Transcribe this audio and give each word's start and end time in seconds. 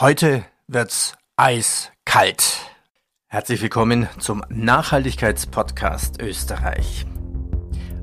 Heute 0.00 0.44
wird's 0.66 1.14
eiskalt. 1.36 2.68
Herzlich 3.28 3.62
willkommen 3.62 4.08
zum 4.18 4.42
Nachhaltigkeitspodcast 4.48 6.20
Österreich. 6.20 7.06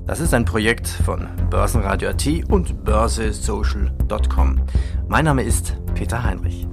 Das 0.06 0.22
ist 0.22 0.34
ein 0.34 0.46
Projekt 0.46 0.88
von 0.88 1.28
Börsenradio 1.50 2.12
AT 2.12 2.26
und 2.48 2.86
börsesocial.com. 2.86 4.66
Mein 5.10 5.26
Name 5.26 5.44
ist 5.44 5.76
Peter 5.94 6.24
Heinrich. 6.24 6.66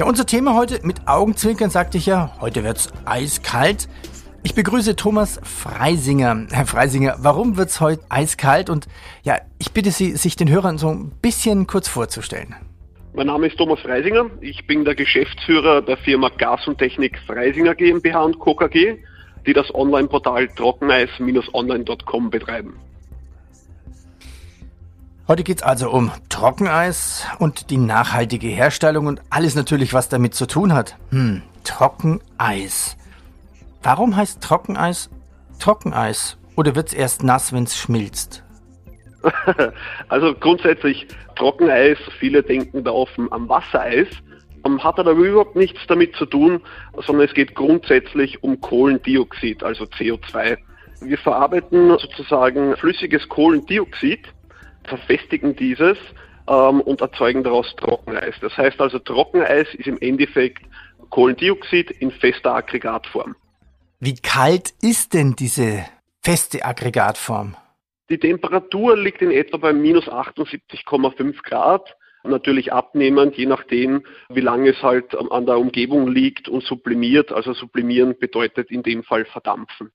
Ja, 0.00 0.06
unser 0.06 0.24
Thema 0.24 0.54
heute 0.54 0.80
mit 0.82 1.06
Augenzwinkern 1.06 1.68
sagte 1.68 1.98
ich 1.98 2.06
ja, 2.06 2.34
heute 2.40 2.64
wird's 2.64 2.90
eiskalt. 3.04 3.86
Ich 4.42 4.54
begrüße 4.54 4.96
Thomas 4.96 5.38
Freisinger. 5.42 6.46
Herr 6.50 6.64
Freisinger, 6.64 7.16
warum 7.18 7.58
wird's 7.58 7.82
heute 7.82 8.02
eiskalt? 8.08 8.70
Und 8.70 8.88
ja, 9.24 9.36
ich 9.58 9.72
bitte 9.72 9.90
Sie, 9.90 10.16
sich 10.16 10.36
den 10.36 10.48
Hörern 10.48 10.78
so 10.78 10.88
ein 10.88 11.12
bisschen 11.20 11.66
kurz 11.66 11.86
vorzustellen. 11.86 12.56
Mein 13.12 13.26
Name 13.26 13.48
ist 13.48 13.58
Thomas 13.58 13.78
Freisinger. 13.80 14.30
Ich 14.40 14.66
bin 14.66 14.86
der 14.86 14.94
Geschäftsführer 14.94 15.82
der 15.82 15.98
Firma 15.98 16.30
Gas 16.30 16.66
und 16.66 16.78
Technik 16.78 17.18
Freisinger 17.26 17.74
GmbH 17.74 18.22
und 18.22 18.38
Co. 18.38 18.54
KG, 18.54 18.96
die 19.46 19.52
das 19.52 19.66
Online-Portal 19.74 20.48
trockeneis-online.com 20.48 22.30
betreiben. 22.30 22.72
Heute 25.30 25.44
geht's 25.44 25.62
also 25.62 25.90
um 25.90 26.10
Trockeneis 26.28 27.24
und 27.38 27.70
die 27.70 27.76
nachhaltige 27.76 28.48
Herstellung 28.48 29.06
und 29.06 29.22
alles 29.30 29.54
natürlich, 29.54 29.94
was 29.94 30.08
damit 30.08 30.34
zu 30.34 30.44
tun 30.44 30.74
hat. 30.74 30.96
Hm, 31.10 31.42
Trockeneis. 31.62 32.96
Warum 33.80 34.16
heißt 34.16 34.42
Trockeneis 34.42 35.08
Trockeneis? 35.60 36.36
Oder 36.56 36.74
wird's 36.74 36.92
erst 36.92 37.22
nass, 37.22 37.52
wenn's 37.52 37.78
schmilzt? 37.78 38.42
also 40.08 40.34
grundsätzlich 40.34 41.06
Trockeneis, 41.36 41.98
viele 42.18 42.42
denken 42.42 42.82
da 42.82 42.90
offen 42.90 43.30
am 43.30 43.48
Wassereis, 43.48 44.08
ähm, 44.66 44.82
hat 44.82 44.98
aber 44.98 45.12
überhaupt 45.12 45.54
nichts 45.54 45.78
damit 45.86 46.16
zu 46.16 46.26
tun, 46.26 46.60
sondern 47.06 47.28
es 47.28 47.34
geht 47.34 47.54
grundsätzlich 47.54 48.42
um 48.42 48.60
Kohlendioxid, 48.60 49.62
also 49.62 49.84
CO2. 49.84 50.58
Wir 51.02 51.18
verarbeiten 51.18 51.88
sozusagen 52.00 52.76
flüssiges 52.76 53.28
Kohlendioxid, 53.28 54.26
verfestigen 54.90 55.56
dieses 55.56 55.96
ähm, 56.46 56.82
und 56.82 57.00
erzeugen 57.00 57.42
daraus 57.42 57.74
Trockeneis. 57.76 58.34
Das 58.42 58.54
heißt 58.56 58.80
also, 58.80 58.98
Trockeneis 58.98 59.66
ist 59.74 59.86
im 59.86 59.98
Endeffekt 60.00 60.62
Kohlendioxid 61.08 61.90
in 61.90 62.10
fester 62.10 62.54
Aggregatform. 62.54 63.34
Wie 63.98 64.14
kalt 64.14 64.74
ist 64.82 65.14
denn 65.14 65.34
diese 65.34 65.84
feste 66.22 66.64
Aggregatform? 66.64 67.56
Die 68.10 68.18
Temperatur 68.18 68.96
liegt 68.96 69.22
in 69.22 69.30
etwa 69.30 69.56
bei 69.56 69.72
minus 69.72 70.08
78,5 70.08 71.42
Grad. 71.42 71.96
Natürlich 72.22 72.72
abnehmend, 72.72 73.36
je 73.36 73.46
nachdem, 73.46 74.04
wie 74.28 74.40
lange 74.40 74.70
es 74.70 74.82
halt 74.82 75.14
an 75.14 75.46
der 75.46 75.58
Umgebung 75.58 76.08
liegt 76.08 76.48
und 76.48 76.62
sublimiert. 76.64 77.32
Also 77.32 77.54
sublimieren 77.54 78.18
bedeutet 78.18 78.70
in 78.70 78.82
dem 78.82 79.04
Fall 79.04 79.24
verdampfen. 79.24 79.90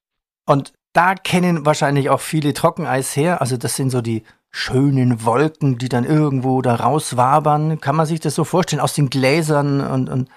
Und 0.45 0.73
da 0.93 1.15
kennen 1.15 1.65
wahrscheinlich 1.65 2.09
auch 2.09 2.21
viele 2.21 2.53
Trockeneis 2.53 3.15
her. 3.15 3.41
Also 3.41 3.57
das 3.57 3.75
sind 3.75 3.89
so 3.89 4.01
die 4.01 4.23
schönen 4.55 5.25
Wolken, 5.25 5.77
die 5.77 5.89
dann 5.89 6.05
irgendwo 6.05 6.61
da 6.61 6.75
rauswabern. 6.75 7.81
Kann 7.81 7.97
man 7.97 8.05
sich 8.05 8.21
das 8.21 8.35
so 8.35 8.45
vorstellen 8.45 8.79
aus 8.79 8.93
den 8.93 9.09
Gläsern 9.09 9.81
und, 9.81 10.09
und 10.09 10.29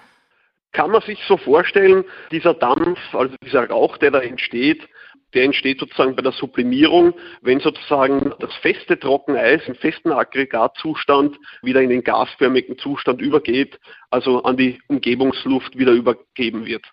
kann 0.71 0.91
man 0.91 1.01
sich 1.01 1.19
so 1.27 1.37
vorstellen, 1.37 2.03
dieser 2.31 2.53
Dampf, 2.53 2.99
also 3.13 3.33
dieser 3.43 3.67
Rauch, 3.67 3.97
der 3.97 4.11
da 4.11 4.19
entsteht, 4.19 4.87
der 5.33 5.43
entsteht 5.45 5.79
sozusagen 5.79 6.15
bei 6.15 6.21
der 6.21 6.31
Sublimierung, 6.31 7.13
wenn 7.41 7.59
sozusagen 7.59 8.33
das 8.39 8.53
feste 8.61 8.99
Trockeneis 8.99 9.61
im 9.67 9.75
festen 9.75 10.11
Aggregatzustand 10.11 11.37
wieder 11.63 11.81
in 11.81 11.89
den 11.89 12.03
gasförmigen 12.03 12.77
Zustand 12.77 13.21
übergeht, 13.21 13.79
also 14.11 14.43
an 14.43 14.57
die 14.57 14.79
Umgebungsluft 14.87 15.77
wieder 15.77 15.93
übergeben 15.93 16.65
wird. 16.65 16.85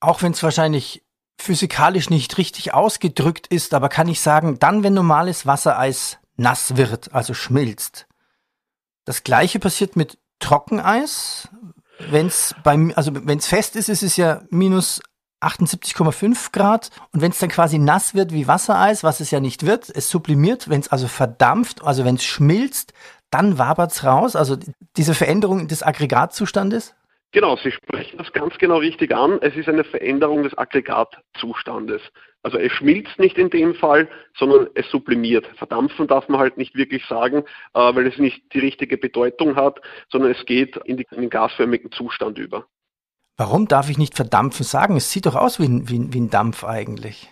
Auch 0.00 0.22
wenn 0.22 0.32
es 0.32 0.42
wahrscheinlich 0.42 1.02
physikalisch 1.40 2.10
nicht 2.10 2.38
richtig 2.38 2.72
ausgedrückt 2.72 3.48
ist, 3.48 3.74
aber 3.74 3.88
kann 3.88 4.06
ich 4.06 4.20
sagen, 4.20 4.58
dann, 4.60 4.84
wenn 4.84 4.94
normales 4.94 5.46
Wassereis 5.46 6.18
nass 6.36 6.76
wird, 6.76 7.14
also 7.14 7.34
schmilzt. 7.34 8.06
Das 9.04 9.22
gleiche 9.22 9.58
passiert 9.58 9.96
mit 9.96 10.18
Trockeneis. 10.38 11.48
Wenn 12.10 12.26
es 12.26 12.54
also 12.64 13.12
fest 13.40 13.76
ist, 13.76 13.88
ist 13.88 14.02
es 14.02 14.16
ja 14.16 14.42
minus 14.50 15.00
78,5 15.40 16.52
Grad 16.52 16.90
und 17.12 17.20
wenn 17.20 17.30
es 17.30 17.38
dann 17.38 17.50
quasi 17.50 17.78
nass 17.78 18.14
wird 18.14 18.32
wie 18.32 18.48
Wassereis, 18.48 19.04
was 19.04 19.20
es 19.20 19.30
ja 19.30 19.40
nicht 19.40 19.66
wird, 19.66 19.90
es 19.94 20.08
sublimiert, 20.08 20.68
wenn 20.68 20.80
es 20.80 20.88
also 20.88 21.06
verdampft, 21.06 21.84
also 21.84 22.04
wenn 22.04 22.16
es 22.16 22.24
schmilzt, 22.24 22.94
dann 23.30 23.58
wabert 23.58 23.92
es 23.92 24.04
raus, 24.04 24.36
also 24.36 24.56
diese 24.96 25.14
Veränderung 25.14 25.68
des 25.68 25.82
Aggregatzustandes? 25.82 26.94
Genau, 27.34 27.56
Sie 27.56 27.72
sprechen 27.72 28.16
das 28.18 28.32
ganz 28.32 28.56
genau 28.58 28.76
richtig 28.76 29.12
an. 29.12 29.40
Es 29.42 29.56
ist 29.56 29.68
eine 29.68 29.82
Veränderung 29.82 30.44
des 30.44 30.56
Aggregatzustandes. 30.56 32.00
Also 32.44 32.58
es 32.58 32.70
schmilzt 32.70 33.18
nicht 33.18 33.38
in 33.38 33.50
dem 33.50 33.74
Fall, 33.74 34.08
sondern 34.38 34.68
es 34.74 34.88
sublimiert. 34.88 35.44
Verdampfen 35.56 36.06
darf 36.06 36.28
man 36.28 36.38
halt 36.38 36.58
nicht 36.58 36.76
wirklich 36.76 37.04
sagen, 37.06 37.38
äh, 37.74 37.92
weil 37.92 38.06
es 38.06 38.18
nicht 38.18 38.54
die 38.54 38.60
richtige 38.60 38.96
Bedeutung 38.98 39.56
hat, 39.56 39.80
sondern 40.12 40.30
es 40.30 40.46
geht 40.46 40.76
in, 40.84 40.96
die, 40.96 41.06
in 41.10 41.22
den 41.22 41.30
gasförmigen 41.30 41.90
Zustand 41.90 42.38
über. 42.38 42.66
Warum 43.36 43.66
darf 43.66 43.90
ich 43.90 43.98
nicht 43.98 44.14
verdampfen 44.14 44.64
sagen? 44.64 44.96
Es 44.96 45.10
sieht 45.10 45.26
doch 45.26 45.34
aus 45.34 45.58
wie 45.58 45.64
ein, 45.64 45.88
wie, 45.88 46.14
wie 46.14 46.20
ein 46.20 46.30
Dampf 46.30 46.62
eigentlich. 46.62 47.28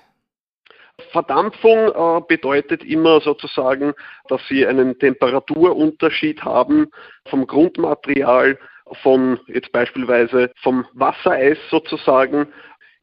Verdampfung 1.12 1.92
äh, 1.94 2.20
bedeutet 2.26 2.82
immer 2.82 3.20
sozusagen, 3.20 3.92
dass 4.26 4.40
Sie 4.48 4.66
einen 4.66 4.98
Temperaturunterschied 4.98 6.42
haben 6.42 6.88
vom 7.28 7.46
Grundmaterial, 7.46 8.58
von 9.02 9.40
jetzt 9.46 9.72
beispielsweise 9.72 10.50
vom 10.62 10.86
Wassereis 10.92 11.58
sozusagen 11.70 12.48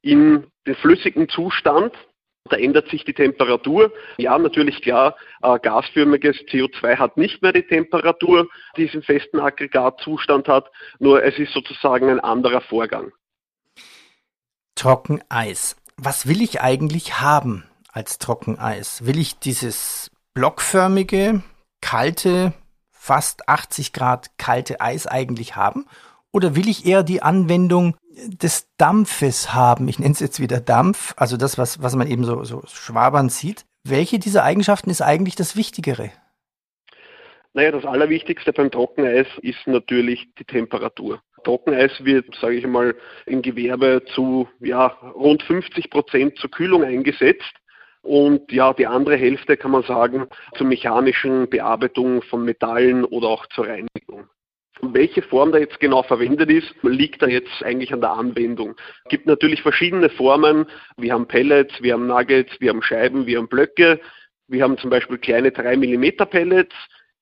in 0.02 0.48
den 0.66 0.76
flüssigen 0.76 1.30
Zustand. 1.30 1.94
Da 2.46 2.58
ändert 2.58 2.90
sich 2.90 3.04
die 3.06 3.14
Temperatur. 3.14 3.94
Ja, 4.18 4.38
natürlich 4.38 4.82
klar, 4.82 5.16
äh, 5.44 5.60
gasförmiges 5.60 6.38
CO2 6.48 6.98
hat 6.98 7.18
nicht 7.18 7.42
mehr 7.42 7.54
die 7.54 7.68
Temperatur, 7.68 8.48
die 8.76 8.88
es 8.88 8.94
im 8.94 9.04
festen 9.04 9.40
Aggregatzustand 9.40 10.48
hat, 10.48 10.72
nur 11.00 11.24
es 11.24 11.38
ist 11.38 11.54
sozusagen 11.54 12.10
ein 12.10 12.20
anderer 12.20 12.62
Vorgang. 12.62 13.12
Trockeneis. 14.76 15.76
Was 15.98 16.28
will 16.28 16.42
ich 16.42 16.62
eigentlich 16.62 17.20
haben 17.20 17.66
als 17.92 18.18
Trockeneis? 18.18 19.06
Will 19.06 19.20
ich 19.20 19.38
dieses 19.40 20.10
blockförmige, 20.34 21.44
kalte, 21.82 22.54
fast 23.10 23.50
80 23.50 23.92
Grad 23.92 24.38
kalte 24.38 24.82
Eis 24.82 25.08
eigentlich 25.08 25.56
haben? 25.56 25.88
Oder 26.32 26.56
will 26.56 26.70
ich 26.70 26.86
eher 26.86 27.02
die 27.02 27.24
Anwendung 27.24 27.98
des 28.28 28.70
Dampfes 28.78 29.52
haben? 29.52 29.88
Ich 29.88 29.98
nenne 29.98 30.12
es 30.12 30.20
jetzt 30.20 30.40
wieder 30.40 30.60
Dampf, 30.60 31.16
also 31.18 31.36
das, 31.36 31.58
was, 31.58 31.82
was 31.82 31.96
man 31.96 32.06
eben 32.06 32.24
so, 32.24 32.44
so 32.44 32.62
schwabern 32.68 33.30
sieht. 33.30 33.66
Welche 33.84 34.20
dieser 34.20 34.44
Eigenschaften 34.44 34.92
ist 34.92 35.02
eigentlich 35.02 35.36
das 35.36 35.56
Wichtigere? 35.56 36.12
Naja, 37.54 37.72
das 37.72 37.84
Allerwichtigste 37.84 38.54
beim 38.54 38.70
Trockeneis 38.70 39.26
ist 39.42 39.66
natürlich 39.66 40.28
die 40.38 40.46
Temperatur. 40.46 41.20
Trockeneis 41.44 41.92
wird, 42.04 42.28
sage 42.40 42.58
ich 42.58 42.68
mal, 42.68 42.94
im 43.26 43.42
Gewerbe 43.42 44.04
zu 44.14 44.48
ja, 44.60 44.86
rund 45.16 45.42
50 45.42 45.90
Prozent 45.90 46.38
zur 46.38 46.52
Kühlung 46.52 46.84
eingesetzt. 46.84 47.56
Und 48.02 48.52
ja, 48.52 48.74
die 48.74 48.88
andere 48.88 49.18
Hälfte 49.18 49.58
kann 49.58 49.72
man 49.72 49.84
sagen 49.84 50.28
zur 50.56 50.68
mechanischen 50.68 51.50
Bearbeitung 51.50 52.22
von 52.24 52.44
Metallen 52.46 53.04
oder 53.04 53.28
auch 53.28 53.46
zur 53.48 53.68
Reinigung. 53.68 54.30
Welche 54.82 55.22
Form 55.22 55.52
da 55.52 55.58
jetzt 55.58 55.80
genau 55.82 56.04
verwendet 56.04 56.50
ist, 56.50 56.74
liegt 56.84 57.22
da 57.22 57.28
jetzt 57.28 57.64
eigentlich 57.64 57.94
an 57.94 58.00
der 58.00 58.12
Anwendung. 58.12 58.76
Es 59.04 59.10
gibt 59.10 59.26
natürlich 59.26 59.62
verschiedene 59.62 60.10
Formen. 60.10 60.68
Wir 60.96 61.14
haben 61.14 61.28
Pellets, 61.28 61.82
wir 61.82 61.94
haben 61.94 62.08
Nuggets, 62.08 62.52
wir 62.62 62.70
haben 62.70 62.82
Scheiben, 62.82 63.26
wir 63.26 63.40
haben 63.40 63.50
Blöcke. 63.50 64.00
Wir 64.48 64.64
haben 64.64 64.78
zum 64.78 64.90
Beispiel 64.90 65.18
kleine 65.18 65.52
3 65.52 65.76
mm 65.76 66.30
Pellets. 66.30 66.76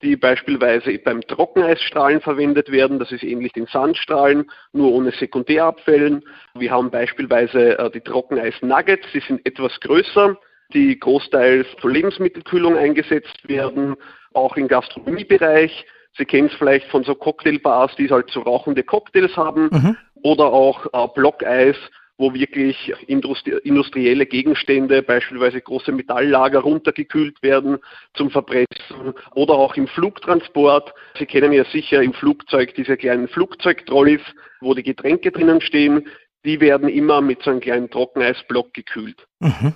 die 0.03 0.15
beispielsweise 0.15 0.95
beim 0.99 1.21
Trockeneisstrahlen 1.21 2.21
verwendet 2.21 2.71
werden. 2.71 2.99
Das 2.99 3.11
ist 3.11 3.23
ähnlich 3.23 3.53
den 3.53 3.65
Sandstrahlen, 3.65 4.49
nur 4.71 4.93
ohne 4.93 5.11
Sekundärabfällen. 5.11 6.23
Wir 6.53 6.69
haben 6.69 6.91
beispielsweise 6.91 7.79
äh, 7.79 7.89
die 7.89 8.01
Trockeneis-Nuggets, 8.01 9.07
die 9.11 9.21
sind 9.21 9.43
etwas 9.43 9.79
größer, 9.79 10.37
die 10.73 10.99
großteils 10.99 11.67
zur 11.79 11.91
Lebensmittelkühlung 11.91 12.77
eingesetzt 12.77 13.47
werden, 13.47 13.95
auch 14.33 14.57
im 14.57 14.67
Gastronomiebereich. 14.67 15.85
Sie 16.17 16.25
kennen 16.25 16.47
es 16.47 16.53
vielleicht 16.55 16.87
von 16.89 17.03
so 17.03 17.15
Cocktailbars, 17.15 17.95
die 17.95 18.09
halt 18.09 18.29
so 18.31 18.41
rauchende 18.41 18.83
Cocktails 18.83 19.35
haben, 19.37 19.69
mhm. 19.71 19.97
oder 20.23 20.45
auch 20.45 20.85
äh, 20.93 21.07
Blockeis, 21.13 21.75
wo 22.17 22.33
wirklich 22.33 22.91
industrielle 23.05 24.25
Gegenstände, 24.25 25.03
beispielsweise 25.03 25.61
große 25.61 25.91
Metalllager, 25.91 26.59
runtergekühlt 26.59 27.41
werden 27.43 27.77
zum 28.15 28.31
Verpressen 28.31 29.13
oder 29.35 29.53
auch 29.53 29.75
im 29.75 29.87
Flugtransport. 29.87 30.93
Sie 31.19 31.27
kennen 31.27 31.53
ja 31.53 31.63
sicher 31.65 32.01
im 32.01 32.13
Flugzeug 32.13 32.73
diese 32.73 32.97
kleinen 32.97 33.27
Flugzeugtrolleys, 33.27 34.21
wo 34.61 34.73
die 34.73 34.83
Getränke 34.83 35.31
drinnen 35.31 35.61
stehen. 35.61 36.07
Die 36.43 36.59
werden 36.59 36.89
immer 36.89 37.21
mit 37.21 37.43
so 37.43 37.51
einem 37.51 37.59
kleinen 37.59 37.89
Trockeneisblock 37.91 38.73
gekühlt. 38.73 39.27
Mhm. 39.39 39.75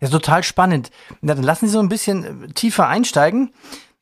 Das 0.00 0.10
ist 0.10 0.12
total 0.12 0.42
spannend. 0.42 0.90
Na, 1.20 1.34
dann 1.34 1.44
lassen 1.44 1.66
Sie 1.66 1.72
so 1.72 1.80
ein 1.80 1.88
bisschen 1.88 2.52
tiefer 2.54 2.88
einsteigen. 2.88 3.52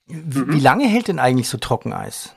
Wie, 0.06 0.38
mhm. 0.38 0.53
wie 0.53 0.61
lange 0.61 0.87
hält 0.87 1.09
denn 1.09 1.19
eigentlich 1.19 1.49
so 1.49 1.59
Trockeneis? 1.59 2.35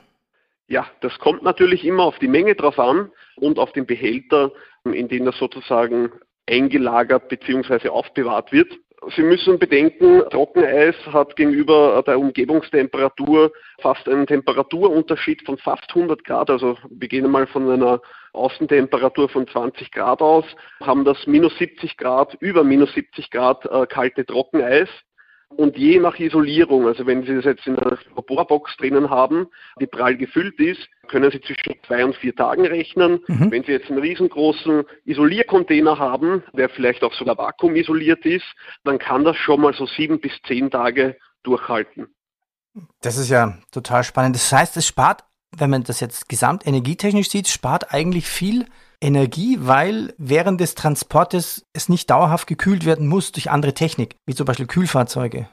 Ja, 0.68 0.86
das 1.00 1.18
kommt 1.18 1.42
natürlich 1.42 1.84
immer 1.84 2.04
auf 2.04 2.18
die 2.18 2.28
Menge 2.28 2.54
drauf 2.54 2.78
an 2.78 3.10
und 3.36 3.58
auf 3.58 3.72
den 3.72 3.86
Behälter, 3.86 4.50
in 4.84 5.08
dem 5.08 5.24
das 5.24 5.36
sozusagen 5.38 6.10
eingelagert 6.48 7.28
bzw. 7.28 7.88
aufbewahrt 7.88 8.52
wird. 8.52 8.72
Sie 9.14 9.22
müssen 9.22 9.58
bedenken, 9.58 10.22
Trockeneis 10.30 10.96
hat 11.12 11.36
gegenüber 11.36 12.02
der 12.06 12.18
Umgebungstemperatur 12.18 13.52
fast 13.80 14.08
einen 14.08 14.26
Temperaturunterschied 14.26 15.44
von 15.44 15.58
fast 15.58 15.84
100 15.90 16.24
Grad. 16.24 16.50
Also 16.50 16.76
wir 16.88 17.06
gehen 17.06 17.30
mal 17.30 17.46
von 17.46 17.70
einer 17.70 18.00
Außentemperatur 18.36 19.28
von 19.28 19.46
20 19.46 19.90
Grad 19.90 20.20
aus, 20.20 20.44
haben 20.80 21.04
das 21.04 21.26
minus 21.26 21.56
70 21.58 21.96
Grad, 21.96 22.34
über 22.40 22.64
minus 22.64 22.92
70 22.94 23.30
Grad 23.30 23.64
äh, 23.66 23.86
kalte 23.86 24.24
Trockeneis. 24.24 24.88
Und 25.48 25.76
je 25.76 26.00
nach 26.00 26.18
Isolierung, 26.18 26.86
also 26.86 27.06
wenn 27.06 27.24
Sie 27.24 27.34
das 27.34 27.44
jetzt 27.44 27.66
in 27.66 27.78
einer 27.78 27.98
Laborbox 28.16 28.76
drinnen 28.78 29.10
haben, 29.10 29.46
die 29.80 29.86
prall 29.86 30.16
gefüllt 30.16 30.58
ist, 30.58 30.88
können 31.06 31.30
Sie 31.30 31.40
zwischen 31.40 31.74
zwei 31.86 32.04
und 32.04 32.16
vier 32.16 32.34
Tagen 32.34 32.66
rechnen. 32.66 33.20
Mhm. 33.28 33.50
Wenn 33.52 33.62
Sie 33.62 33.72
jetzt 33.72 33.88
einen 33.88 34.00
riesengroßen 34.00 34.84
Isoliercontainer 35.04 35.98
haben, 35.98 36.42
der 36.52 36.68
vielleicht 36.68 37.04
auch 37.04 37.14
sogar 37.14 37.38
vakuumisoliert 37.38 38.26
ist, 38.26 38.44
dann 38.82 38.98
kann 38.98 39.24
das 39.24 39.36
schon 39.36 39.60
mal 39.60 39.72
so 39.72 39.86
sieben 39.86 40.20
bis 40.20 40.32
zehn 40.46 40.70
Tage 40.70 41.16
durchhalten. 41.44 42.08
Das 43.00 43.16
ist 43.16 43.30
ja 43.30 43.56
total 43.70 44.04
spannend. 44.04 44.34
Das 44.34 44.52
heißt, 44.52 44.76
es 44.76 44.86
spart, 44.86 45.24
wenn 45.58 45.70
man 45.70 45.84
das 45.84 46.00
jetzt 46.00 46.28
gesamtenergietechnisch 46.28 47.30
sieht, 47.30 47.48
spart 47.48 47.92
eigentlich 47.92 48.26
viel 48.26 48.66
Energie, 49.00 49.58
weil 49.60 50.14
während 50.18 50.60
des 50.60 50.74
Transportes 50.74 51.66
es 51.72 51.88
nicht 51.88 52.10
dauerhaft 52.10 52.46
gekühlt 52.46 52.86
werden 52.86 53.06
muss 53.06 53.32
durch 53.32 53.50
andere 53.50 53.74
Technik, 53.74 54.16
wie 54.26 54.34
zum 54.34 54.46
Beispiel 54.46 54.66
Kühlfahrzeuge. 54.66 55.48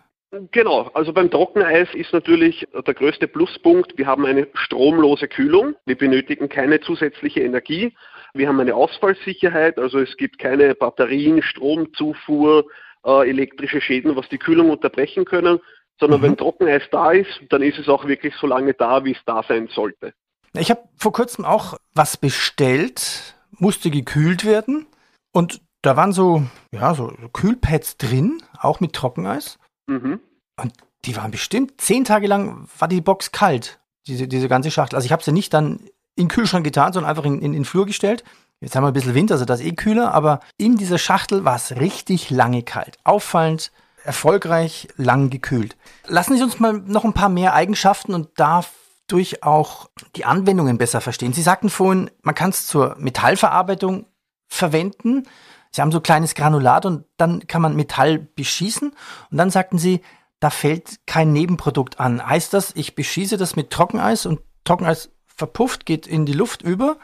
Genau, 0.52 0.90
also 0.96 1.14
beim 1.14 1.30
Trockeneis 1.30 1.88
ist 1.94 2.12
natürlich 2.12 2.68
der 2.74 2.94
größte 2.96 3.28
Pluspunkt, 3.28 3.98
wir 3.98 4.08
haben 4.08 4.26
eine 4.26 4.48
stromlose 4.56 5.28
Kühlung, 5.28 5.76
wir 5.86 5.96
benötigen 5.96 6.50
keine 6.50 6.80
zusätzliche 6.80 7.42
Energie, 7.42 7.94
wir 8.34 8.48
haben 8.48 8.60
eine 8.60 8.74
Ausfallsicherheit, 8.74 9.78
also 9.78 10.00
es 10.00 10.18
gibt 10.18 10.40
keine 10.40 10.74
Batterien, 10.74 11.44
Stromzufuhr, 11.44 12.66
äh, 13.06 13.30
elektrische 13.30 13.80
Schäden, 13.80 14.16
was 14.16 14.28
die 14.30 14.40
Kühlung 14.40 14.72
unterbrechen 14.72 15.26
können, 15.26 15.60
sondern 16.00 16.20
mhm. 16.20 16.24
wenn 16.24 16.38
Trockeneis 16.38 16.84
da 16.92 17.12
ist, 17.12 17.30
dann 17.50 17.62
ist 17.62 17.78
es 17.78 17.88
auch 17.88 18.06
wirklich 18.06 18.34
so 18.40 18.48
lange 18.48 18.74
da, 18.74 19.04
wie 19.06 19.12
es 19.12 19.24
da 19.26 19.44
sein 19.48 19.70
sollte. 19.74 20.14
Ich 20.54 20.70
habe 20.70 20.84
vor 20.98 21.14
kurzem 21.14 21.46
auch 21.46 21.78
was 21.94 22.18
bestellt, 22.18 23.36
musste 23.52 23.90
gekühlt 23.90 24.46
werden 24.46 24.86
und 25.32 25.62
da 25.82 25.98
waren 25.98 26.14
so, 26.14 26.44
ja, 26.72 26.94
so 26.94 27.14
Kühlpads 27.34 27.98
drin, 27.98 28.42
auch 28.60 28.80
mit 28.80 28.94
Trockeneis. 28.94 29.60
Mhm. 29.88 30.20
Und 30.62 30.74
die 31.06 31.16
waren 31.18 31.32
bestimmt 31.32 31.82
zehn 31.82 32.06
Tage 32.06 32.28
lang 32.28 32.68
war 32.78 32.88
die 32.88 33.02
Box 33.02 33.32
kalt, 33.32 33.80
diese, 34.08 34.28
diese 34.28 34.48
ganze 34.48 34.72
Schachtel. 34.72 34.96
Also 34.96 35.06
ich 35.06 35.12
habe 35.12 35.24
sie 35.24 35.34
nicht 35.34 35.54
dann 35.54 35.90
in 36.16 36.26
den 36.26 36.28
Kühlschrank 36.30 36.64
getan, 36.64 36.94
sondern 36.94 37.10
einfach 37.10 37.26
in, 37.26 37.40
in, 37.40 37.46
in 37.46 37.54
den 37.54 37.66
Flur 37.66 37.86
gestellt. 37.86 38.24
Jetzt 38.62 38.76
haben 38.76 38.84
wir 38.84 38.88
ein 38.88 38.94
bisschen 38.94 39.16
Winter, 39.16 39.34
also 39.34 39.44
das 39.44 39.60
ist 39.60 39.66
eh 39.66 39.74
kühler, 39.74 40.14
aber 40.14 40.40
in 40.58 40.78
dieser 40.78 40.98
Schachtel 40.98 41.44
war 41.44 41.58
es 41.58 41.76
richtig 41.76 42.30
lange 42.30 42.64
kalt. 42.64 42.98
Auffallend, 43.04 43.74
erfolgreich, 44.04 44.88
lang 44.98 45.30
gekühlt. 45.30 45.76
Lassen 46.08 46.36
Sie 46.38 46.44
uns 46.44 46.60
mal 46.60 46.74
noch 46.74 47.04
ein 47.04 47.14
paar 47.14 47.30
mehr 47.30 47.54
Eigenschaften 47.54 48.14
und 48.14 48.30
da 48.36 48.64
durch 49.08 49.44
auch 49.44 49.90
die 50.16 50.26
Anwendungen 50.26 50.78
besser 50.78 51.02
verstehen. 51.02 51.34
Sie 51.34 51.42
sagten 51.42 51.70
vorhin, 51.70 52.10
man 52.22 52.36
kann 52.36 52.50
es 52.50 52.68
zur 52.68 52.96
Metallverarbeitung 52.98 54.06
verwenden. 54.48 55.28
Sie 55.72 55.82
haben 55.82 55.92
so 55.92 56.02
kleines 56.02 56.36
Granulat 56.36 56.86
und 56.86 57.06
dann 57.18 57.48
kann 57.48 57.62
man 57.62 57.76
Metall 57.76 58.20
beschießen. 58.20 58.94
Und 59.32 59.38
dann 59.38 59.50
sagten 59.50 59.78
Sie, 59.78 60.02
da 60.40 60.50
fällt 60.50 61.00
kein 61.06 61.34
Nebenprodukt 61.34 62.00
an. 62.00 62.26
Heißt 62.26 62.54
das, 62.54 62.76
ich 62.76 62.96
beschieße 62.96 63.38
das 63.38 63.56
mit 63.56 63.72
Trockeneis 63.72 64.26
und 64.26 64.42
Trockeneis 64.64 65.10
verpufft, 65.26 65.86
geht 65.86 66.08
in 66.08 66.26
die 66.26 66.34
Luft 66.34 66.62
über 66.62 66.98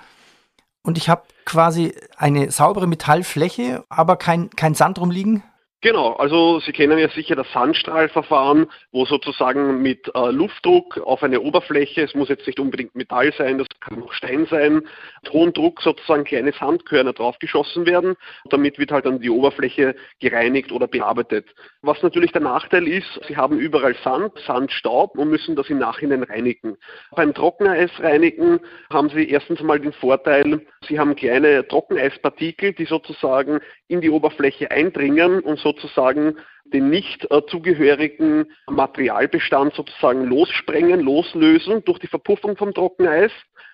und 0.83 0.97
ich 0.97 1.09
habe 1.09 1.23
quasi 1.45 1.95
eine 2.17 2.51
saubere 2.51 2.87
Metallfläche, 2.87 3.83
aber 3.89 4.17
kein, 4.17 4.49
kein 4.51 4.75
Sand 4.75 4.99
rumliegen? 4.99 5.43
Genau, 5.81 6.11
also 6.11 6.59
Sie 6.59 6.73
kennen 6.73 6.99
ja 6.99 7.07
sicher 7.07 7.37
das 7.37 7.49
Sandstrahlverfahren, 7.53 8.67
wo 8.91 9.05
sozusagen 9.05 9.81
mit 9.81 10.11
äh, 10.13 10.29
Luftdruck 10.29 10.97
auf 10.97 11.23
eine 11.23 11.39
Oberfläche, 11.39 12.01
es 12.01 12.13
muss 12.13 12.27
jetzt 12.27 12.45
nicht 12.47 12.59
unbedingt 12.59 12.95
Metall 12.95 13.31
sein, 13.37 13.57
das 13.57 13.67
kann 13.79 14.03
auch 14.03 14.11
Stein 14.11 14.45
sein, 14.49 14.81
mit 15.23 15.53
Druck 15.53 15.81
sozusagen 15.81 16.25
kleine 16.25 16.51
Sandkörner 16.51 17.13
draufgeschossen 17.13 17.85
werden. 17.85 18.15
Damit 18.49 18.77
wird 18.77 18.91
halt 18.91 19.05
dann 19.05 19.21
die 19.21 19.29
Oberfläche 19.29 19.95
gereinigt 20.19 20.73
oder 20.73 20.87
bearbeitet. 20.87 21.45
Was 21.81 22.03
natürlich 22.03 22.33
der 22.33 22.41
Nachteil 22.41 22.85
ist, 22.89 23.07
Sie 23.25 23.37
haben 23.37 23.57
überall 23.57 23.95
Sand, 24.03 24.33
Sandstaub 24.45 25.17
und 25.17 25.29
müssen 25.29 25.55
das 25.55 25.69
im 25.69 25.77
Nachhinein 25.77 26.23
reinigen. 26.23 26.75
Beim 27.15 27.33
Trockeneis 27.33 27.89
reinigen 27.99 28.59
haben 28.89 29.09
Sie 29.09 29.29
erstens 29.29 29.61
mal 29.61 29.79
den 29.79 29.93
Vorteil, 29.93 30.65
Sie 30.89 30.99
haben 30.99 31.15
kleine 31.15 31.65
Trockeneispartikel, 31.65 32.73
die 32.73 32.83
sozusagen 32.83 33.61
in 33.87 34.01
die 34.01 34.09
Oberfläche 34.09 34.69
eindringen 34.71 35.39
und 35.39 35.57
sozusagen 35.59 36.35
den 36.65 36.89
nicht 36.89 37.31
äh, 37.31 37.45
zugehörigen 37.45 38.47
Materialbestand 38.69 39.73
sozusagen 39.73 40.25
lossprengen, 40.25 40.99
loslösen 40.99 41.85
durch 41.85 41.99
die 41.99 42.07
Verpuffung 42.07 42.57
vom 42.57 42.73
Trockeneis. 42.73 43.31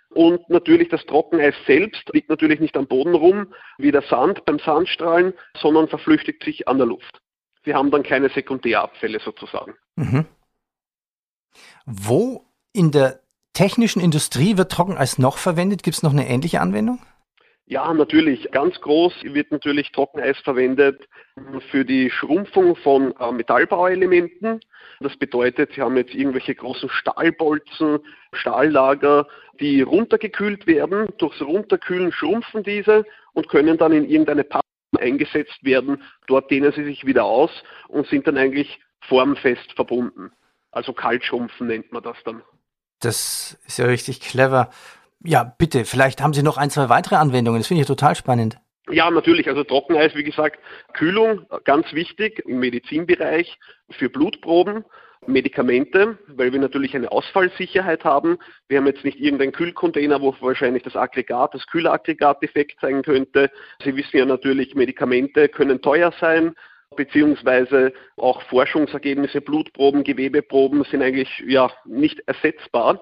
Und 0.10 0.48
natürlich 0.50 0.90
das 0.90 1.04
Trockeneis 1.08 1.56
selbst 1.66 2.08
liegt 2.14 2.30
natürlich 2.30 2.60
nicht 2.60 2.78
am 2.78 2.86
Boden 2.86 3.16
rum, 3.16 3.52
wie 3.80 3.92
der 3.92 4.04
Sand 4.04 4.46
beim 4.46 4.60
Sandstrahlen, 4.60 5.34
sondern 5.58 5.88
verflüchtigt 5.88 6.44
sich 6.44 6.68
an 6.68 6.78
der 6.78 6.86
Luft. 6.86 7.25
Wir 7.66 7.76
haben 7.76 7.92
dann 7.92 8.04
keine 8.04 8.30
Sekundärabfälle 8.30 9.20
sozusagen. 9.20 9.74
Mhm. 9.96 10.26
Wo 11.86 12.46
in 12.74 12.92
der 12.92 13.20
technischen 13.54 14.02
Industrie 14.02 14.58
wird 14.58 14.72
Trockeneis 14.72 15.18
noch 15.18 15.38
verwendet? 15.38 15.84
Gibt 15.84 15.98
es 15.98 16.04
noch 16.04 16.12
eine 16.12 16.28
ähnliche 16.28 16.62
Anwendung? 16.62 17.00
Ja, 17.68 17.92
natürlich. 17.94 18.52
Ganz 18.52 18.80
groß 18.80 19.24
wird 19.24 19.52
natürlich 19.52 19.92
Trockeneis 19.92 20.38
verwendet 20.40 21.08
für 21.72 21.84
die 21.84 22.12
Schrumpfung 22.12 22.76
von 22.76 23.16
äh, 23.20 23.32
Metallbauelementen. 23.32 24.60
Das 25.00 25.18
bedeutet, 25.18 25.72
Sie 25.74 25.82
haben 25.82 25.98
jetzt 25.98 26.14
irgendwelche 26.14 26.54
großen 26.54 26.90
Stahlbolzen, 26.90 28.00
Stahllager, 28.34 29.28
die 29.60 29.82
runtergekühlt 29.82 30.68
werden. 30.68 31.08
Durchs 31.18 31.42
Runterkühlen 31.42 32.12
schrumpfen 32.12 32.64
diese 32.64 33.04
und 33.34 33.50
können 33.50 33.78
dann 33.78 33.94
in 33.94 34.08
irgendeine 34.08 34.48
eingesetzt 34.98 35.64
werden. 35.64 36.04
Dort 36.28 36.52
dehnen 36.52 36.72
sie 36.74 36.84
sich 36.84 37.06
wieder 37.06 37.26
aus 37.26 37.52
und 37.88 38.08
sind 38.08 38.28
dann 38.28 38.38
eigentlich 38.38 38.80
formfest 39.02 39.74
verbunden. 39.74 40.32
Also 40.72 40.94
Kaltschrumpfen 40.94 41.68
nennt 41.68 41.92
man 41.92 42.04
das 42.04 42.18
dann. 42.26 42.42
Das 43.00 43.58
ist 43.66 43.78
ja 43.78 43.86
richtig 43.86 44.20
clever. 44.20 44.70
Ja, 45.24 45.44
bitte, 45.44 45.86
vielleicht 45.86 46.22
haben 46.22 46.34
Sie 46.34 46.44
noch 46.44 46.58
ein, 46.58 46.70
zwei 46.70 46.90
weitere 46.90 47.16
Anwendungen. 47.16 47.60
Das 47.60 47.68
finde 47.68 47.82
ich 47.82 47.88
total 47.88 48.16
spannend. 48.16 48.58
Ja, 48.90 49.10
natürlich. 49.10 49.48
Also 49.48 49.64
Trockeneis, 49.64 50.14
wie 50.16 50.24
gesagt, 50.24 50.60
Kühlung, 50.94 51.46
ganz 51.64 51.92
wichtig 51.94 52.40
im 52.46 52.60
Medizinbereich 52.60 53.58
für 53.90 54.10
Blutproben. 54.10 54.86
Medikamente, 55.28 56.18
weil 56.28 56.52
wir 56.52 56.60
natürlich 56.60 56.96
eine 56.96 57.12
Ausfallsicherheit 57.12 58.04
haben. 58.04 58.38
Wir 58.68 58.78
haben 58.78 58.88
jetzt 58.88 59.04
nicht 59.04 59.20
irgendeinen 59.20 59.52
Kühlcontainer, 59.52 60.22
wo 60.22 60.36
wahrscheinlich 60.40 60.84
das 60.84 60.96
Aggregat, 60.96 61.54
das 61.54 61.66
Kühlaggregat 61.68 62.42
defekt 62.42 62.80
sein 62.82 63.02
könnte. 63.04 63.50
Sie 63.84 63.96
wissen 63.96 64.18
ja 64.18 64.26
natürlich, 64.26 64.76
Medikamente 64.76 65.50
können 65.50 65.82
teuer 65.82 66.14
sein, 66.20 66.56
beziehungsweise 66.96 67.94
auch 68.18 68.42
Forschungsergebnisse, 68.44 69.42
Blutproben, 69.42 70.04
Gewebeproben 70.04 70.84
sind 70.86 71.02
eigentlich 71.02 71.44
ja 71.48 71.72
nicht 71.86 72.22
ersetzbar. 72.28 73.02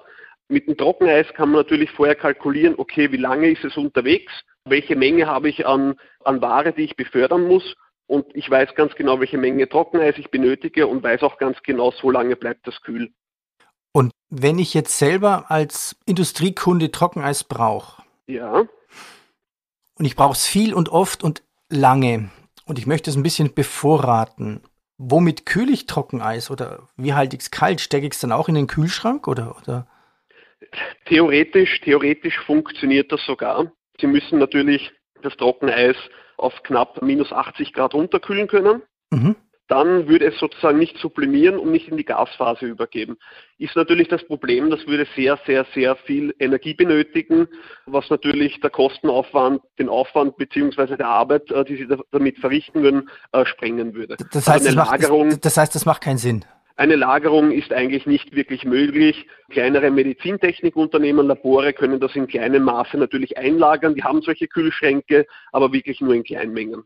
Mit 0.50 0.68
dem 0.68 0.78
Trockeneis 0.78 1.28
kann 1.34 1.50
man 1.50 1.62
natürlich 1.62 1.92
vorher 1.92 2.16
kalkulieren, 2.16 2.76
okay, 2.78 3.12
wie 3.12 3.18
lange 3.18 3.50
ist 3.50 3.64
es 3.64 3.78
unterwegs, 3.78 4.32
welche 4.66 4.96
Menge 4.96 5.28
habe 5.28 5.50
ich 5.50 5.66
an, 5.66 5.96
an 6.24 6.42
Ware, 6.42 6.74
die 6.74 6.84
ich 6.84 6.96
befördern 6.96 7.48
muss 7.48 7.76
und 8.08 8.26
ich 8.34 8.50
weiß 8.50 8.76
ganz 8.76 8.96
genau, 8.96 9.20
welche 9.20 9.38
Menge 9.38 9.68
Trockeneis 9.68 10.18
ich 10.18 10.30
benötige 10.32 10.88
und 10.88 11.04
weiß 11.04 11.24
auch 11.24 11.38
ganz 11.38 11.62
genau, 11.64 11.92
so 11.92 12.12
lange 12.12 12.36
bleibt 12.36 12.68
das 12.68 12.82
kühl. 12.82 13.12
wenn 14.30 14.60
ich 14.60 14.74
jetzt 14.74 14.98
selber 14.98 15.52
als 15.52 15.96
Industriekunde 16.06 16.92
Trockeneis 16.92 17.44
brauche 17.44 18.04
Ja, 18.28 18.66
und 19.98 20.06
ich 20.06 20.16
brauche 20.16 20.34
es 20.34 20.48
viel 20.48 20.74
und 20.74 20.90
oft 20.90 21.24
und 21.24 21.44
lange 21.70 22.30
und 22.66 22.80
ich 22.80 22.88
möchte 22.88 23.10
es 23.10 23.16
ein 23.16 23.24
bisschen 23.24 23.54
bevorraten, 23.54 24.62
womit 24.98 25.46
kühle 25.46 25.72
ich 25.72 25.86
Trockeneis 25.86 26.50
oder 26.50 26.90
wie 26.98 27.14
halte 27.14 27.36
ich 27.36 27.44
es 27.44 27.52
kalt? 27.52 27.82
Stecke 27.82 28.08
ich 28.08 28.14
es 28.14 28.20
dann 28.20 28.32
auch 28.32 28.50
in 28.50 28.56
den 28.56 28.68
Kühlschrank 28.68 29.28
oder, 29.28 29.56
oder? 29.62 29.88
theoretisch, 31.06 31.82
theoretisch 31.82 32.40
funktioniert 32.46 33.12
das 33.12 33.24
sogar. 33.26 33.72
Sie 34.00 34.08
müssen 34.08 34.40
natürlich 34.40 34.92
das 35.22 35.36
Trockeneis 35.38 35.96
auf 36.38 36.64
knapp 36.64 37.02
minus 37.02 37.32
80 37.32 37.74
Grad 37.74 37.94
runterkühlen 37.94 38.48
können. 38.48 38.82
Mhm. 39.12 39.36
dann 39.70 40.08
würde 40.10 40.26
es 40.26 40.38
sozusagen 40.40 40.78
nicht 40.78 40.98
sublimieren 40.98 41.58
und 41.58 41.72
nicht 41.72 41.88
in 41.88 41.96
die 41.98 42.04
Gasphase 42.04 42.66
übergeben. 42.66 43.18
Ist 43.58 43.76
natürlich 43.78 44.10
das 44.10 44.24
Problem, 44.28 44.70
das 44.70 44.86
würde 44.88 45.08
sehr, 45.16 45.40
sehr, 45.48 45.66
sehr 45.74 45.96
viel 45.96 46.36
Energie 46.38 46.74
benötigen, 46.74 47.48
was 47.86 48.08
natürlich 48.10 48.60
der 48.60 48.70
Kostenaufwand, 48.70 49.62
den 49.80 49.88
Aufwand 49.88 50.36
beziehungsweise 50.38 50.98
der 50.98 51.08
Arbeit, 51.08 51.50
äh, 51.50 51.64
die 51.64 51.78
Sie 51.78 51.88
da- 51.88 51.98
damit 52.12 52.38
verrichten 52.40 52.84
würden, 52.84 53.10
äh, 53.32 53.46
sprengen 53.46 53.94
würde. 53.96 54.18
Das 54.18 54.48
Also 54.48 54.52
heißt, 54.52 54.66
das 54.66 54.68
eine 54.68 55.08
macht, 55.08 55.32
das, 55.32 55.40
das 55.40 55.58
heißt, 55.58 55.76
das 55.76 55.86
macht 55.86 56.02
keinen 56.04 56.18
Sinn. 56.18 56.46
Eine 56.76 56.96
Lagerung 56.96 57.52
ist 57.52 57.72
eigentlich 57.72 58.06
nicht 58.06 58.36
wirklich 58.36 58.66
möglich. 58.66 59.28
Kleinere 59.50 59.92
Medizintechnikunternehmen, 59.92 61.28
Labore 61.28 61.74
können 61.74 62.00
das 62.00 62.16
in 62.16 62.28
kleinem 62.28 62.64
Maße 62.64 62.98
natürlich 62.98 63.38
einlagern. 63.38 63.94
Die 63.96 64.04
haben 64.04 64.22
solche 64.22 64.48
Kühlschränke, 64.48 65.26
aber 65.52 65.72
wirklich 65.72 66.02
nur 66.02 66.16
in 66.16 66.24
Kleinmengen. 66.24 66.84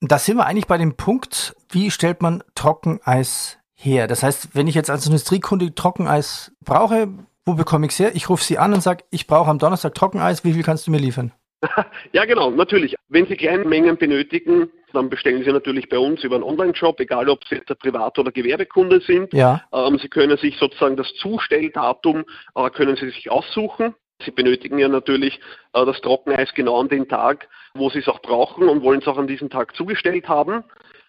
Da 0.00 0.18
sind 0.18 0.36
wir 0.36 0.46
eigentlich 0.46 0.66
bei 0.66 0.78
dem 0.78 0.96
Punkt, 0.96 1.54
wie 1.70 1.90
stellt 1.90 2.22
man 2.22 2.42
Trockeneis 2.54 3.58
her? 3.74 4.06
Das 4.06 4.22
heißt, 4.22 4.54
wenn 4.54 4.66
ich 4.66 4.74
jetzt 4.74 4.90
als 4.90 5.06
Industriekunde 5.06 5.74
Trockeneis 5.74 6.52
brauche, 6.64 7.08
wo 7.44 7.54
bekomme 7.54 7.86
ich 7.86 7.92
es 7.92 7.98
her? 7.98 8.14
Ich 8.14 8.28
rufe 8.28 8.42
Sie 8.42 8.58
an 8.58 8.72
und 8.72 8.82
sage, 8.82 9.04
ich 9.10 9.26
brauche 9.26 9.50
am 9.50 9.58
Donnerstag 9.58 9.94
Trockeneis, 9.94 10.42
wie 10.44 10.54
viel 10.54 10.62
kannst 10.62 10.86
du 10.86 10.90
mir 10.90 10.98
liefern? 10.98 11.32
Ja, 12.12 12.24
genau, 12.24 12.50
natürlich. 12.50 12.94
Wenn 13.08 13.26
Sie 13.26 13.36
kleine 13.36 13.64
Mengen 13.64 13.96
benötigen, 13.96 14.70
dann 14.92 15.08
bestellen 15.08 15.44
Sie 15.44 15.52
natürlich 15.52 15.88
bei 15.88 15.98
uns 15.98 16.22
über 16.24 16.36
einen 16.36 16.44
Online-Shop, 16.44 17.00
egal 17.00 17.28
ob 17.28 17.44
Sie 17.44 17.56
jetzt 17.56 17.70
ein 17.70 17.76
Privat- 17.76 18.18
oder 18.18 18.32
Gewerbekunde 18.32 19.00
sind. 19.00 19.32
Ja, 19.32 19.62
Ähm, 19.72 19.98
Sie 19.98 20.08
können 20.08 20.36
sich 20.38 20.56
sozusagen 20.58 20.96
das 20.96 21.12
Zustelldatum 21.14 22.24
äh, 22.54 22.70
können 22.70 22.96
Sie 22.96 23.10
sich 23.10 23.30
aussuchen. 23.30 23.94
Sie 24.24 24.30
benötigen 24.30 24.78
ja 24.78 24.88
natürlich 24.88 25.40
äh, 25.72 25.84
das 25.84 26.00
Trockeneis 26.00 26.52
genau 26.54 26.80
an 26.80 26.88
den 26.88 27.08
Tag, 27.08 27.48
wo 27.74 27.90
Sie 27.90 27.98
es 27.98 28.08
auch 28.08 28.20
brauchen 28.20 28.68
und 28.68 28.82
wollen 28.82 29.00
es 29.00 29.06
auch 29.06 29.18
an 29.18 29.26
diesem 29.26 29.50
Tag 29.50 29.74
zugestellt 29.74 30.28
haben. 30.28 30.64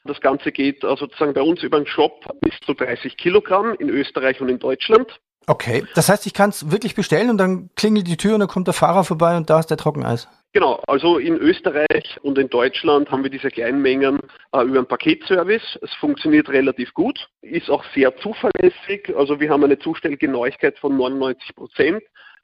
Das 0.05 0.19
Ganze 0.22 0.51
geht 0.51 0.83
äh, 0.83 0.95
sozusagen 0.98 1.33
bei 1.33 1.41
uns 1.41 1.63
über 1.63 1.77
den 1.77 1.88
Shop 1.88 2.25
bis 2.41 2.53
zu 2.65 2.74
30 2.74 3.17
Kilogramm 3.17 3.75
in 3.79 3.89
Österreich 3.89 4.41
und 4.41 4.50
in 4.50 4.60
Deutschland. 4.60 5.19
okay. 5.48 5.86
Das 5.95 6.10
heißt, 6.10 6.25
ich 6.25 6.33
kann 6.33 6.50
es 6.50 6.72
wirklich 6.72 6.95
bestellen 6.95 7.29
und 7.29 7.38
dann 7.38 7.69
klingelt 7.75 8.07
die 8.07 8.17
Tür 8.17 8.33
und 8.33 8.39
dann 8.39 8.50
kommt 8.50 8.67
der 8.67 8.74
Fahrer 8.74 9.03
vorbei 9.03 9.38
und 9.38 9.50
da 9.50 9.60
ist 9.60 9.67
der 9.67 9.77
Trockeneis. 9.77 10.27
Genau, 10.53 10.83
also 10.86 11.17
in 11.17 11.36
Österreich 11.38 12.19
und 12.22 12.38
in 12.38 12.48
Deutschland 12.48 13.10
haben 13.10 13.24
wir 13.24 13.31
diese 13.31 13.50
kleinen 13.50 13.81
Mengen 13.81 14.19
äh, 14.51 14.62
über 14.62 14.77
einen 14.77 14.86
Paketservice. 14.86 15.79
Es 15.81 15.91
funktioniert 15.95 16.48
relativ 16.50 16.93
gut, 16.93 17.27
ist 17.41 17.72
auch 17.72 17.83
sehr 17.95 18.15
zuverlässig. 18.17 19.12
Also 19.17 19.39
wir 19.39 19.50
haben 19.50 19.63
eine 19.63 19.79
Zustellgenauigkeit 19.79 20.77
von 20.77 20.95
99 20.95 21.55
Prozent, 21.55 22.03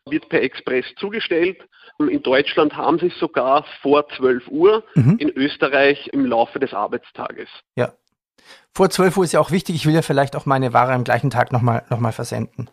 wird 0.09 0.27
per 0.27 0.41
Express 0.41 0.85
zugestellt. 0.97 1.57
In 1.99 2.23
Deutschland 2.23 2.75
haben 2.75 2.97
sie 2.97 3.07
es 3.07 3.19
sogar 3.19 3.63
vor 3.83 4.07
12 4.17 4.47
Uhr, 4.47 4.83
Mhm. 4.95 5.17
in 5.19 5.29
Österreich 5.29 6.07
im 6.11 6.25
Laufe 6.25 6.57
des 6.59 6.73
Arbeitstages. 6.73 7.47
Ja. 7.75 7.93
Vor 8.73 8.89
12 8.89 9.17
Uhr 9.17 9.23
ist 9.25 9.33
ja 9.33 9.39
auch 9.39 9.51
wichtig, 9.51 9.75
ich 9.75 9.85
will 9.85 9.93
ja 9.93 10.01
vielleicht 10.01 10.35
auch 10.35 10.47
meine 10.47 10.73
Ware 10.73 10.93
am 10.93 11.03
gleichen 11.03 11.29
Tag 11.29 11.51
nochmal 11.51 11.83
noch 11.91 11.99
mal 11.99 12.11
versenden. 12.13 12.71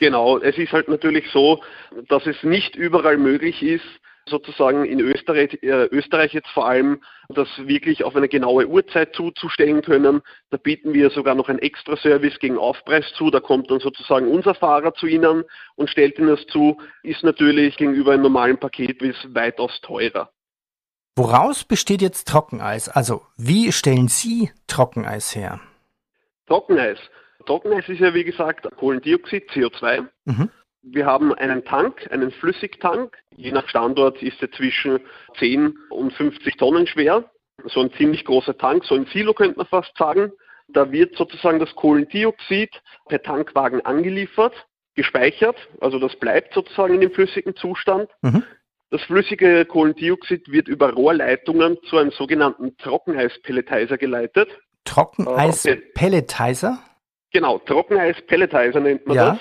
Genau, 0.00 0.38
es 0.38 0.58
ist 0.58 0.72
halt 0.72 0.88
natürlich 0.88 1.30
so, 1.30 1.62
dass 2.08 2.26
es 2.26 2.42
nicht 2.42 2.74
überall 2.74 3.16
möglich 3.16 3.62
ist, 3.62 3.84
sozusagen 4.26 4.84
in 4.84 5.00
Österreich, 5.00 5.58
äh, 5.62 5.86
Österreich 5.86 6.32
jetzt 6.32 6.48
vor 6.48 6.66
allem, 6.66 7.02
das 7.28 7.48
wirklich 7.58 8.04
auf 8.04 8.16
eine 8.16 8.28
genaue 8.28 8.66
Uhrzeit 8.66 9.14
zuzustellen 9.14 9.82
können. 9.82 10.22
Da 10.50 10.56
bieten 10.56 10.92
wir 10.92 11.10
sogar 11.10 11.34
noch 11.34 11.48
einen 11.48 11.58
Extra-Service 11.58 12.38
gegen 12.38 12.58
Aufpreis 12.58 13.04
zu. 13.16 13.30
Da 13.30 13.40
kommt 13.40 13.70
dann 13.70 13.80
sozusagen 13.80 14.28
unser 14.28 14.54
Fahrer 14.54 14.94
zu 14.94 15.06
Ihnen 15.06 15.44
und 15.76 15.90
stellt 15.90 16.18
Ihnen 16.18 16.28
das 16.28 16.44
zu. 16.46 16.78
Ist 17.02 17.22
natürlich 17.22 17.76
gegenüber 17.76 18.12
einem 18.12 18.22
normalen 18.22 18.58
Paket 18.58 19.02
weitaus 19.34 19.80
teurer. 19.82 20.30
Woraus 21.16 21.64
besteht 21.64 22.02
jetzt 22.02 22.26
Trockeneis? 22.26 22.88
Also, 22.88 23.22
wie 23.36 23.70
stellen 23.70 24.08
Sie 24.08 24.50
Trockeneis 24.66 25.36
her? 25.36 25.60
Trockeneis. 26.46 26.98
Trockeneis 27.46 27.88
ist 27.88 28.00
ja 28.00 28.12
wie 28.14 28.24
gesagt 28.24 28.66
Kohlendioxid, 28.76 29.50
CO2. 29.50 30.08
Mhm. 30.24 30.50
Wir 30.86 31.06
haben 31.06 31.32
einen 31.34 31.64
Tank, 31.64 32.06
einen 32.10 32.30
Flüssigtank. 32.30 33.16
Je 33.34 33.52
nach 33.52 33.66
Standort 33.68 34.22
ist 34.22 34.40
er 34.42 34.52
zwischen 34.52 35.00
10 35.38 35.74
und 35.90 36.12
50 36.12 36.56
Tonnen 36.56 36.86
schwer. 36.86 37.30
So 37.66 37.80
ein 37.80 37.90
ziemlich 37.92 38.24
großer 38.24 38.58
Tank, 38.58 38.84
so 38.84 38.94
ein 38.94 39.06
Silo 39.06 39.32
könnte 39.32 39.56
man 39.56 39.66
fast 39.66 39.96
sagen. 39.96 40.32
Da 40.68 40.92
wird 40.92 41.16
sozusagen 41.16 41.58
das 41.58 41.74
Kohlendioxid 41.74 42.70
per 43.08 43.22
Tankwagen 43.22 43.84
angeliefert, 43.84 44.52
gespeichert. 44.94 45.56
Also 45.80 45.98
das 45.98 46.16
bleibt 46.16 46.52
sozusagen 46.52 46.94
in 46.94 47.00
dem 47.00 47.12
flüssigen 47.12 47.56
Zustand. 47.56 48.10
Mhm. 48.22 48.42
Das 48.90 49.02
flüssige 49.02 49.64
Kohlendioxid 49.64 50.50
wird 50.50 50.68
über 50.68 50.92
Rohrleitungen 50.92 51.78
zu 51.88 51.96
einem 51.96 52.10
sogenannten 52.10 52.76
Trockeneispelletizer 52.76 53.96
geleitet. 53.98 54.48
Trockeneis-Pelletizer? 54.84 56.78
Genau, 57.32 57.58
Trockeneis-Pelletizer 57.58 58.80
nennt 58.80 59.06
man 59.06 59.16
Ja. 59.16 59.30
das. 59.30 59.38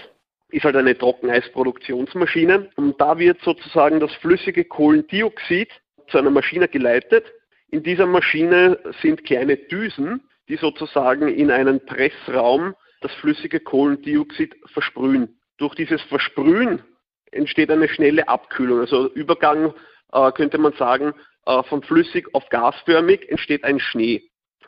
Ist 0.53 0.65
halt 0.65 0.75
eine 0.75 0.95
Trockeneisproduktionsmaschine. 0.95 2.69
Und 2.75 3.01
da 3.01 3.17
wird 3.17 3.41
sozusagen 3.41 3.99
das 3.99 4.13
flüssige 4.17 4.63
Kohlendioxid 4.63 5.67
zu 6.09 6.19
einer 6.19 6.29
Maschine 6.29 6.67
geleitet. 6.67 7.25
In 7.71 7.81
dieser 7.81 8.05
Maschine 8.05 8.77
sind 9.01 9.23
kleine 9.25 9.57
Düsen, 9.57 10.21
die 10.47 10.57
sozusagen 10.57 11.27
in 11.27 11.49
einen 11.49 11.83
Pressraum 11.83 12.75
das 13.01 13.11
flüssige 13.15 13.59
Kohlendioxid 13.59 14.55
versprühen. 14.67 15.39
Durch 15.57 15.73
dieses 15.73 16.03
Versprühen 16.03 16.83
entsteht 17.31 17.71
eine 17.71 17.89
schnelle 17.89 18.27
Abkühlung. 18.27 18.81
Also 18.81 19.11
Übergang 19.13 19.73
äh, 20.11 20.31
könnte 20.33 20.59
man 20.59 20.73
sagen, 20.73 21.15
äh, 21.47 21.63
von 21.63 21.81
flüssig 21.81 22.27
auf 22.35 22.47
gasförmig 22.49 23.27
entsteht 23.27 23.63
ein 23.63 23.79
Schnee. 23.79 24.21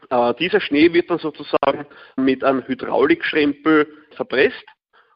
Äh, 0.10 0.34
dieser 0.40 0.62
Schnee 0.62 0.94
wird 0.94 1.12
dann 1.12 1.20
sozusagen 1.20 1.86
mit 2.16 2.44
einem 2.44 2.68
Hydraulikschrempel 2.68 3.88
verpresst 4.16 4.66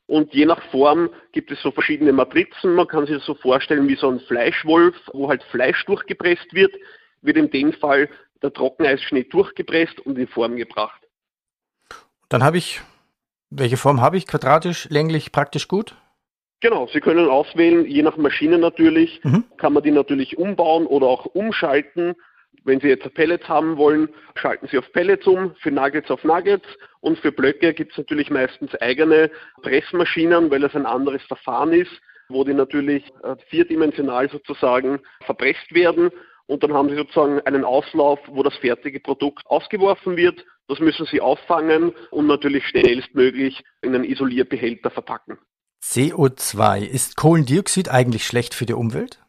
und 0.10 0.34
je 0.34 0.46
nach 0.46 0.62
Form 0.72 1.10
gibt 1.32 1.52
es 1.52 1.62
so 1.62 1.72
verschiedene 1.72 2.12
Matrizen. 2.12 2.74
Man 2.74 2.88
kann 2.88 3.06
sich 3.06 3.18
das 3.18 3.26
so 3.26 3.36
vorstellen 3.36 3.88
wie 3.88 3.96
so 3.96 4.10
ein 4.10 4.20
Fleischwolf, 4.22 4.96
wo 5.14 5.30
halt 5.30 5.44
Fleisch 5.44 5.86
durchgepresst 5.86 6.52
wird, 6.52 6.74
wird 7.22 7.38
in 7.38 7.52
dem 7.52 7.74
Fall 7.74 8.10
der 8.42 8.52
Trockeneisschnee 8.52 9.24
durchgepresst 9.26 10.00
und 10.00 10.18
in 10.18 10.28
Form 10.28 10.56
gebracht. 10.56 11.00
Dann 12.28 12.44
habe 12.44 12.58
ich, 12.58 12.82
welche 13.52 13.78
Form 13.78 14.02
habe 14.02 14.18
ich? 14.18 14.26
Quadratisch, 14.26 14.90
länglich, 14.90 15.32
praktisch 15.32 15.68
gut? 15.68 15.96
Genau, 16.62 16.88
Sie 16.92 17.00
können 17.00 17.30
auswählen, 17.30 17.86
je 17.86 18.02
nach 18.02 18.18
Maschine 18.18 18.58
natürlich, 18.58 19.24
Mhm. 19.24 19.46
kann 19.58 19.74
man 19.74 19.84
die 19.84 19.92
natürlich 19.92 20.38
umbauen 20.38 20.88
oder 20.88 21.08
auch 21.08 21.26
umschalten. 21.26 22.16
Wenn 22.64 22.80
Sie 22.80 22.88
jetzt 22.88 23.14
Pellets 23.14 23.48
haben 23.48 23.78
wollen, 23.78 24.10
schalten 24.36 24.68
Sie 24.70 24.78
auf 24.78 24.92
Pellets 24.92 25.26
um, 25.26 25.56
für 25.56 25.72
Nuggets 25.72 26.12
auf 26.12 26.24
Nuggets 26.24 26.68
und 27.00 27.18
für 27.20 27.32
Blöcke 27.32 27.74
gibt 27.74 27.94
es 27.94 27.98
natürlich 27.98 28.30
meistens 28.30 28.76
eigene 28.76 29.32
Pressmaschinen, 29.62 30.52
weil 30.52 30.64
es 30.64 30.76
ein 30.76 30.86
anderes 30.86 31.24
Verfahren 31.24 31.74
ist, 31.74 31.92
wo 32.28 32.44
die 32.44 32.54
natürlich 32.54 33.04
äh, 33.24 33.36
vierdimensional 33.50 34.30
sozusagen 34.30 35.00
verpresst 35.26 35.74
werden 35.74 36.12
und 36.50 36.64
dann 36.64 36.74
haben 36.74 36.90
Sie 36.90 36.96
sozusagen 36.96 37.40
einen 37.42 37.64
Auslauf, 37.64 38.20
wo 38.28 38.42
das 38.42 38.56
fertige 38.56 39.00
Produkt 39.00 39.46
ausgeworfen 39.46 40.18
wird. 40.18 40.44
Das 40.68 40.80
müssen 40.80 41.06
Sie 41.06 41.22
auffangen 41.22 41.94
und 42.10 42.26
natürlich 42.26 42.66
schnellstmöglich 42.66 43.64
in 43.84 43.94
einen 43.94 44.04
Isolierbehälter 44.04 44.90
verpacken. 44.90 45.38
CO2. 45.84 46.82
Ist 46.86 47.16
Kohlendioxid 47.18 47.90
eigentlich 47.90 48.26
schlecht 48.26 48.56
für 48.56 48.66
die 48.66 48.74
Umwelt? 48.74 49.20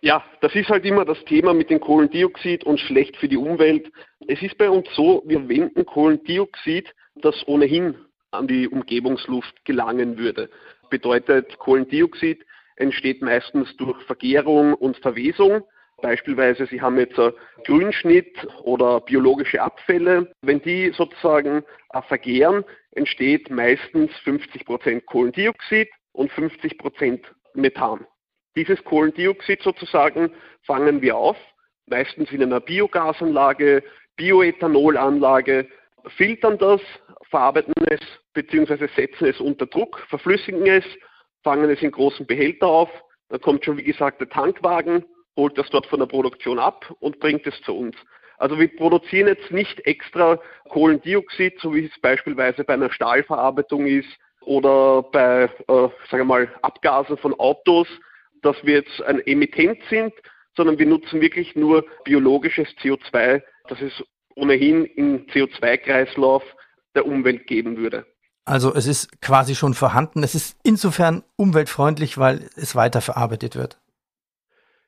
Ja, 0.00 0.24
das 0.40 0.54
ist 0.54 0.68
halt 0.68 0.84
immer 0.84 1.04
das 1.04 1.22
Thema 1.24 1.52
mit 1.52 1.70
dem 1.70 1.80
Kohlendioxid 1.80 2.64
und 2.64 2.78
schlecht 2.78 3.16
für 3.16 3.28
die 3.28 3.36
Umwelt. 3.36 3.90
Es 4.28 4.40
ist 4.42 4.56
bei 4.58 4.70
uns 4.70 4.86
so, 4.94 5.22
wir 5.26 5.48
wenden 5.48 5.84
Kohlendioxid, 5.84 6.94
das 7.16 7.46
ohnehin 7.48 7.96
an 8.30 8.46
die 8.46 8.68
Umgebungsluft 8.68 9.64
gelangen 9.64 10.18
würde. 10.18 10.50
Bedeutet, 10.90 11.58
Kohlendioxid 11.58 12.44
entsteht 12.76 13.22
meistens 13.22 13.74
durch 13.76 14.00
Vergärung 14.04 14.74
und 14.74 14.96
Verwesung. 14.98 15.64
Beispielsweise, 16.02 16.66
Sie 16.66 16.80
haben 16.80 16.98
jetzt 16.98 17.18
Grünschnitt 17.64 18.46
oder 18.62 19.00
biologische 19.00 19.62
Abfälle. 19.62 20.30
Wenn 20.42 20.60
die 20.60 20.90
sozusagen 20.90 21.64
äh, 21.90 22.02
vergären, 22.02 22.64
entsteht 22.92 23.50
meistens 23.50 24.12
50 24.24 24.66
Prozent 24.66 25.06
Kohlendioxid 25.06 25.88
und 26.12 26.30
50 26.32 26.76
Prozent 26.76 27.26
Methan. 27.54 28.06
Dieses 28.56 28.82
Kohlendioxid 28.84 29.62
sozusagen 29.62 30.32
fangen 30.62 31.02
wir 31.02 31.16
auf, 31.16 31.36
meistens 31.86 32.32
in 32.32 32.42
einer 32.42 32.60
Biogasanlage, 32.60 33.82
Bioethanolanlage, 34.16 35.68
filtern 36.16 36.56
das, 36.58 36.80
verarbeiten 37.30 37.74
es 37.90 38.00
beziehungsweise 38.32 38.88
setzen 38.96 39.26
es 39.26 39.40
unter 39.40 39.66
Druck, 39.66 39.98
verflüssigen 40.08 40.66
es, 40.66 40.84
fangen 41.42 41.70
es 41.70 41.82
in 41.82 41.90
großen 41.90 42.26
Behälter 42.26 42.66
auf, 42.66 42.90
dann 43.28 43.40
kommt 43.40 43.64
schon 43.64 43.76
wie 43.76 43.82
gesagt 43.82 44.20
der 44.20 44.28
Tankwagen, 44.28 45.04
holt 45.36 45.58
das 45.58 45.68
dort 45.70 45.86
von 45.86 46.00
der 46.00 46.06
Produktion 46.06 46.58
ab 46.58 46.94
und 47.00 47.20
bringt 47.20 47.46
es 47.46 47.60
zu 47.62 47.76
uns. 47.76 47.96
Also 48.38 48.58
wir 48.58 48.74
produzieren 48.76 49.28
jetzt 49.28 49.50
nicht 49.50 49.80
extra 49.86 50.38
Kohlendioxid, 50.68 51.58
so 51.60 51.74
wie 51.74 51.86
es 51.86 52.00
beispielsweise 52.00 52.64
bei 52.64 52.74
einer 52.74 52.92
Stahlverarbeitung 52.92 53.86
ist 53.86 54.08
oder 54.42 55.02
bei, 55.02 55.44
äh, 55.44 55.48
sagen 55.66 55.90
wir 56.10 56.24
mal, 56.24 56.54
Abgasen 56.62 57.16
von 57.16 57.34
Autos, 57.40 57.88
dass 58.42 58.56
wir 58.64 58.74
jetzt 58.74 59.02
ein 59.02 59.20
Emittent 59.26 59.78
sind, 59.90 60.12
sondern 60.56 60.78
wir 60.78 60.86
nutzen 60.86 61.20
wirklich 61.20 61.54
nur 61.54 61.84
biologisches 62.04 62.68
CO2, 62.82 63.42
das 63.68 63.80
es 63.80 64.04
ohnehin 64.34 64.84
im 64.84 65.26
CO2-Kreislauf 65.26 66.42
der 66.94 67.06
Umwelt 67.06 67.46
geben 67.46 67.76
würde. 67.76 68.06
Also 68.44 68.72
es 68.74 68.86
ist 68.86 69.20
quasi 69.20 69.54
schon 69.54 69.74
vorhanden. 69.74 70.22
Es 70.22 70.34
ist 70.34 70.56
insofern 70.62 71.24
umweltfreundlich, 71.36 72.16
weil 72.16 72.48
es 72.56 72.76
weiterverarbeitet 72.76 73.56
wird. 73.56 73.80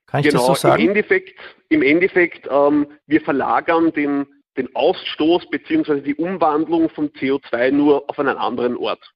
Kann 0.07 0.21
ich 0.21 0.29
genau, 0.29 0.49
das 0.49 0.61
so 0.61 0.69
sagen? 0.69 0.83
Im 0.83 0.89
Endeffekt, 0.89 1.39
im 1.69 1.83
Endeffekt 1.83 2.49
ähm, 2.51 2.87
wir 3.07 3.21
verlagern 3.21 3.93
den, 3.93 4.27
den 4.57 4.75
Ausstoß 4.75 5.51
bzw. 5.51 6.01
die 6.01 6.15
Umwandlung 6.15 6.89
von 6.89 7.11
CO2 7.11 7.73
nur 7.73 8.09
auf 8.09 8.19
einen 8.19 8.37
anderen 8.37 8.77
Ort. 8.77 9.13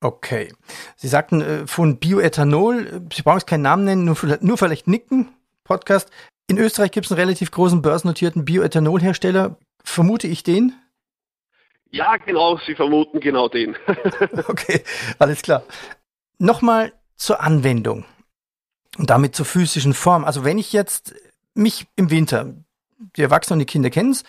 Okay. 0.00 0.52
Sie 0.96 1.08
sagten 1.08 1.40
äh, 1.40 1.66
von 1.66 1.98
Bioethanol, 1.98 3.02
Sie 3.12 3.22
brauchen 3.22 3.38
es 3.38 3.46
keinen 3.46 3.62
Namen 3.62 3.84
nennen, 3.84 4.04
nur, 4.04 4.16
nur 4.40 4.58
vielleicht 4.58 4.88
nicken, 4.88 5.28
Podcast. 5.64 6.10
In 6.48 6.58
Österreich 6.58 6.90
gibt 6.90 7.06
es 7.06 7.12
einen 7.12 7.20
relativ 7.20 7.50
großen 7.50 7.82
börsennotierten 7.82 8.44
Bioethanolhersteller. 8.44 9.56
Vermute 9.84 10.26
ich 10.26 10.42
den? 10.42 10.72
Ja, 11.90 12.16
genau, 12.16 12.58
Sie 12.66 12.74
vermuten 12.74 13.20
genau 13.20 13.48
den. 13.48 13.76
okay, 14.48 14.82
alles 15.18 15.42
klar. 15.42 15.62
Nochmal 16.38 16.92
zur 17.16 17.42
Anwendung 17.42 18.04
und 18.96 19.10
damit 19.10 19.36
zur 19.36 19.46
physischen 19.46 19.94
Form. 19.94 20.24
Also 20.24 20.44
wenn 20.44 20.58
ich 20.58 20.72
jetzt 20.72 21.14
mich 21.54 21.86
im 21.96 22.10
Winter, 22.10 22.54
die 23.16 23.22
Erwachsenen 23.22 23.56
und 23.56 23.68
die 23.68 23.72
Kinder 23.72 23.90
kennen 23.90 24.12
es, 24.12 24.24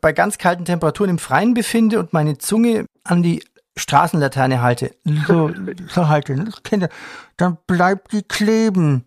bei 0.00 0.12
ganz 0.12 0.38
kalten 0.38 0.64
Temperaturen 0.64 1.10
im 1.10 1.18
Freien 1.18 1.54
befinde 1.54 1.98
und 1.98 2.12
meine 2.12 2.38
Zunge 2.38 2.86
an 3.04 3.22
die 3.22 3.42
Straßenlaterne 3.76 4.62
halte, 4.62 4.94
so, 5.26 5.50
so 5.88 6.08
halte, 6.08 6.44
Kinder, 6.64 6.88
dann 7.36 7.58
bleibt 7.66 8.12
die 8.12 8.22
kleben. 8.22 9.04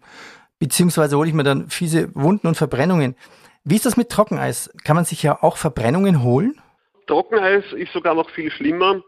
Beziehungsweise 0.59 1.17
hole 1.17 1.27
ich 1.27 1.35
mir 1.35 1.43
dann 1.43 1.69
fiese 1.69 2.09
Wunden 2.15 2.47
und 2.47 2.55
Verbrennungen. 2.55 3.15
Wie 3.63 3.75
ist 3.75 3.85
das 3.85 3.97
mit 3.97 4.09
Trockeneis? 4.09 4.71
Kann 4.83 4.95
man 4.95 5.05
sich 5.05 5.21
ja 5.23 5.41
auch 5.41 5.57
Verbrennungen 5.57 6.23
holen? 6.23 6.61
Trockeneis 7.07 7.63
ist 7.73 7.91
sogar 7.93 8.15
noch 8.15 8.29
viel 8.29 8.51
schlimmer. 8.51 9.01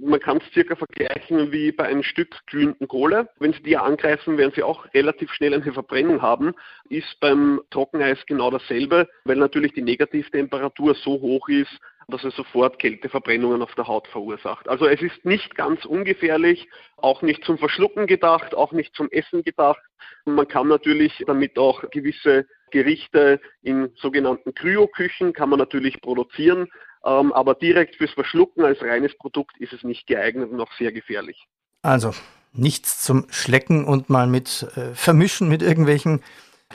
Man 0.00 0.18
kann 0.18 0.38
es 0.38 0.52
circa 0.52 0.76
vergleichen 0.76 1.52
wie 1.52 1.70
bei 1.70 1.84
einem 1.84 2.02
Stück 2.02 2.34
glühenden 2.46 2.88
Kohle. 2.88 3.28
Wenn 3.38 3.52
Sie 3.52 3.62
die 3.62 3.76
angreifen, 3.76 4.38
werden 4.38 4.52
Sie 4.54 4.62
auch 4.62 4.86
relativ 4.94 5.30
schnell 5.32 5.52
eine 5.52 5.72
Verbrennung 5.72 6.22
haben. 6.22 6.54
Ist 6.88 7.20
beim 7.20 7.60
Trockeneis 7.70 8.18
genau 8.26 8.50
dasselbe, 8.50 9.08
weil 9.24 9.36
natürlich 9.36 9.74
die 9.74 9.82
Negativtemperatur 9.82 10.94
so 10.94 11.20
hoch 11.20 11.48
ist, 11.48 11.78
dass 12.08 12.24
es 12.24 12.34
sofort 12.34 12.78
Kälteverbrennungen 12.78 13.62
auf 13.62 13.74
der 13.74 13.86
Haut 13.86 14.08
verursacht. 14.08 14.68
Also 14.68 14.86
es 14.86 15.00
ist 15.02 15.24
nicht 15.24 15.54
ganz 15.54 15.84
ungefährlich, 15.84 16.68
auch 16.96 17.22
nicht 17.22 17.44
zum 17.44 17.58
Verschlucken 17.58 18.06
gedacht, 18.06 18.54
auch 18.54 18.72
nicht 18.72 18.94
zum 18.94 19.10
Essen 19.10 19.42
gedacht. 19.42 19.80
Man 20.24 20.48
kann 20.48 20.68
natürlich 20.68 21.24
damit 21.26 21.58
auch 21.58 21.88
gewisse 21.90 22.46
Gerichte 22.70 23.40
in 23.62 23.90
sogenannten 23.96 24.52
Kryoküchen 24.54 25.32
kann 25.32 25.48
man 25.48 25.58
natürlich 25.58 26.00
produzieren. 26.00 26.68
Ähm, 27.04 27.32
aber 27.32 27.54
direkt 27.54 27.96
fürs 27.96 28.12
Verschlucken 28.12 28.64
als 28.64 28.82
reines 28.82 29.16
Produkt 29.16 29.56
ist 29.58 29.72
es 29.72 29.84
nicht 29.84 30.06
geeignet 30.06 30.50
und 30.50 30.60
auch 30.60 30.72
sehr 30.78 30.90
gefährlich. 30.90 31.46
Also 31.82 32.12
nichts 32.52 33.02
zum 33.02 33.26
Schlecken 33.30 33.84
und 33.84 34.08
mal 34.08 34.26
mit 34.26 34.66
äh, 34.76 34.94
Vermischen 34.94 35.48
mit 35.48 35.62
irgendwelchen 35.62 36.22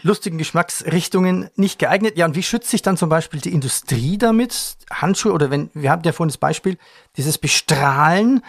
lustigen 0.04 0.38
Geschmacksrichtungen 0.38 1.50
nicht 1.56 1.80
geeignet. 1.80 2.18
Ja, 2.18 2.26
und 2.26 2.36
wie 2.36 2.44
schützt 2.44 2.70
sich 2.70 2.82
dann 2.82 2.98
zum 2.98 3.10
Beispiel 3.10 3.40
die 3.40 3.54
Industrie 3.54 4.18
damit? 4.18 4.78
Handschuhe 4.92 5.34
oder 5.34 5.52
wenn, 5.52 5.70
wir 5.74 5.92
haben 5.92 6.04
ja 6.04 6.12
vorhin 6.12 6.30
das 6.30 6.38
Beispiel, 6.38 6.78
dieses 7.18 7.38
Bestrahlen 7.38 8.42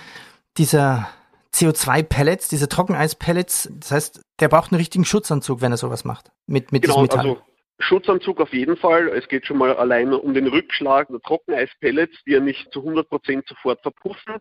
dieser 0.57 1.09
CO2-Pellets, 1.55 2.49
diese 2.49 2.69
Trockeneis-Pellets. 2.69 3.71
Das 3.81 3.91
heißt, 3.91 4.21
der 4.41 4.49
braucht 4.49 4.73
einen 4.73 4.79
richtigen 4.79 5.05
Schutzanzug, 5.05 5.61
wenn 5.61 5.73
er 5.73 5.79
sowas 5.79 6.05
macht. 6.05 6.31
Mit, 6.47 6.73
mit 6.73 6.83
genau, 6.83 6.95
diesem 6.95 7.03
Metall. 7.03 7.19
Also 7.21 7.43
Schutzanzug 7.81 8.41
auf 8.41 8.53
jeden 8.53 8.77
Fall. 8.77 9.09
Es 9.09 9.27
geht 9.29 9.47
schon 9.47 9.57
mal 9.59 9.75
allein 9.75 10.13
um 10.13 10.35
den 10.35 10.47
Rückschlag 10.47 11.09
der 11.09 11.21
Trockeneispellets, 11.21 12.17
die 12.27 12.33
ja 12.33 12.41
nicht 12.41 12.73
zu 12.73 12.81
100 12.81 13.09
Prozent 13.09 13.49
sofort 13.49 13.81
verpuffen, 13.81 14.37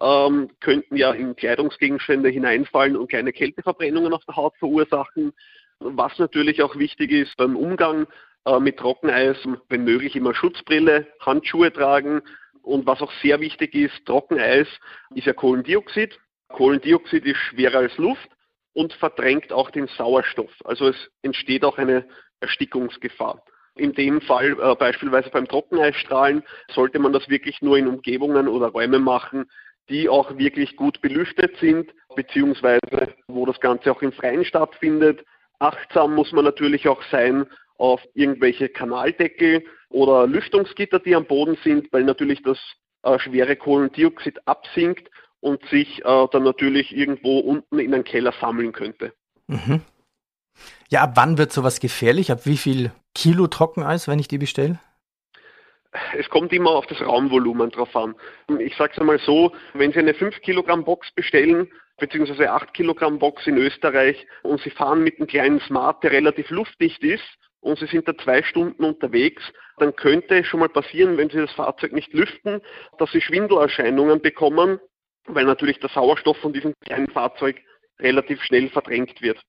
ähm, 0.00 0.50
könnten 0.60 0.96
ja 0.96 1.12
in 1.12 1.34
Kleidungsgegenstände 1.34 2.28
hineinfallen 2.28 2.96
und 2.96 3.08
kleine 3.08 3.32
Kälteverbrennungen 3.32 4.12
auf 4.12 4.24
der 4.26 4.36
Haut 4.36 4.54
verursachen. 4.58 5.32
Was 5.84 6.18
natürlich 6.18 6.62
auch 6.62 6.76
wichtig 6.76 7.10
ist 7.10 7.36
beim 7.36 7.56
Umgang 7.56 8.06
äh, 8.44 8.58
mit 8.58 8.78
Trockeneis, 8.78 9.36
wenn 9.68 9.84
möglich 9.84 10.16
immer 10.16 10.34
Schutzbrille, 10.34 11.06
Handschuhe 11.20 11.72
tragen. 11.72 12.22
Und 12.62 12.86
was 12.86 13.00
auch 13.00 13.12
sehr 13.22 13.40
wichtig 13.40 13.74
ist, 13.74 14.06
Trockeneis 14.06 14.68
ist 15.14 15.26
ja 15.26 15.32
Kohlendioxid. 15.32 16.18
Kohlendioxid 16.48 17.24
ist 17.24 17.38
schwerer 17.38 17.78
als 17.78 17.96
Luft 17.98 18.28
und 18.74 18.92
verdrängt 18.94 19.52
auch 19.52 19.70
den 19.70 19.88
Sauerstoff. 19.88 20.52
Also 20.64 20.88
es 20.88 20.96
entsteht 21.22 21.64
auch 21.64 21.78
eine 21.78 22.06
Erstickungsgefahr. 22.40 23.42
In 23.74 23.92
dem 23.94 24.20
Fall 24.20 24.56
äh, 24.60 24.74
beispielsweise 24.74 25.30
beim 25.30 25.48
Trockeneisstrahlen 25.48 26.42
sollte 26.72 26.98
man 26.98 27.12
das 27.12 27.28
wirklich 27.28 27.62
nur 27.62 27.78
in 27.78 27.88
Umgebungen 27.88 28.48
oder 28.48 28.68
Räumen 28.68 29.02
machen, 29.02 29.46
die 29.88 30.08
auch 30.08 30.36
wirklich 30.36 30.76
gut 30.76 31.00
belüftet 31.00 31.56
sind, 31.58 31.92
beziehungsweise 32.14 33.14
wo 33.28 33.46
das 33.46 33.58
Ganze 33.60 33.90
auch 33.90 34.02
im 34.02 34.12
Freien 34.12 34.44
stattfindet. 34.44 35.24
Achtsam 35.62 36.14
muss 36.14 36.32
man 36.32 36.44
natürlich 36.44 36.88
auch 36.88 37.02
sein 37.10 37.46
auf 37.78 38.00
irgendwelche 38.14 38.68
Kanaldeckel 38.68 39.64
oder 39.90 40.26
Lüftungsgitter, 40.26 40.98
die 40.98 41.14
am 41.14 41.24
Boden 41.24 41.56
sind, 41.62 41.92
weil 41.92 42.04
natürlich 42.04 42.42
das 42.42 42.58
äh, 43.02 43.18
schwere 43.18 43.56
Kohlendioxid 43.56 44.46
absinkt 44.46 45.08
und 45.40 45.64
sich 45.68 46.04
äh, 46.04 46.26
dann 46.32 46.42
natürlich 46.42 46.96
irgendwo 46.96 47.38
unten 47.38 47.78
in 47.78 47.94
einen 47.94 48.04
Keller 48.04 48.34
sammeln 48.40 48.72
könnte. 48.72 49.12
Mhm. 49.46 49.82
Ja, 50.88 51.02
ab 51.02 51.12
wann 51.14 51.38
wird 51.38 51.52
sowas 51.52 51.80
gefährlich? 51.80 52.30
Ab 52.32 52.40
wie 52.44 52.56
viel 52.56 52.92
Kilo 53.14 53.46
Trockeneis, 53.46 54.08
wenn 54.08 54.18
ich 54.18 54.28
die 54.28 54.38
bestelle? 54.38 54.78
Es 56.18 56.28
kommt 56.28 56.52
immer 56.52 56.70
auf 56.70 56.86
das 56.86 57.00
Raumvolumen 57.00 57.70
drauf 57.70 57.94
an. 57.94 58.14
Ich 58.58 58.76
sage 58.76 58.92
es 58.94 58.98
einmal 58.98 59.18
so, 59.18 59.52
wenn 59.74 59.92
Sie 59.92 59.98
eine 59.98 60.14
5 60.14 60.40
Kilogramm 60.40 60.84
Box 60.84 61.10
bestellen, 61.14 61.68
beziehungsweise 62.02 62.50
8 62.50 62.74
Kilogramm 62.74 63.20
Box 63.20 63.46
in 63.46 63.56
Österreich 63.56 64.26
und 64.42 64.60
Sie 64.60 64.70
fahren 64.70 65.04
mit 65.04 65.18
einem 65.18 65.28
kleinen 65.28 65.60
Smart, 65.60 66.02
der 66.02 66.10
relativ 66.10 66.50
luftdicht 66.50 67.00
ist, 67.04 67.22
und 67.60 67.78
Sie 67.78 67.86
sind 67.86 68.08
da 68.08 68.18
zwei 68.18 68.42
Stunden 68.42 68.82
unterwegs, 68.82 69.40
dann 69.78 69.94
könnte 69.94 70.40
es 70.40 70.48
schon 70.48 70.58
mal 70.58 70.68
passieren, 70.68 71.16
wenn 71.16 71.30
Sie 71.30 71.38
das 71.38 71.52
Fahrzeug 71.52 71.92
nicht 71.92 72.12
lüften, 72.12 72.60
dass 72.98 73.12
Sie 73.12 73.20
Schwindelerscheinungen 73.20 74.20
bekommen, 74.20 74.80
weil 75.26 75.44
natürlich 75.44 75.78
der 75.78 75.90
Sauerstoff 75.90 76.36
von 76.38 76.52
diesem 76.52 76.74
kleinen 76.84 77.06
Fahrzeug 77.08 77.62
relativ 78.00 78.42
schnell 78.42 78.68
verdrängt 78.68 79.22
wird. 79.22 79.40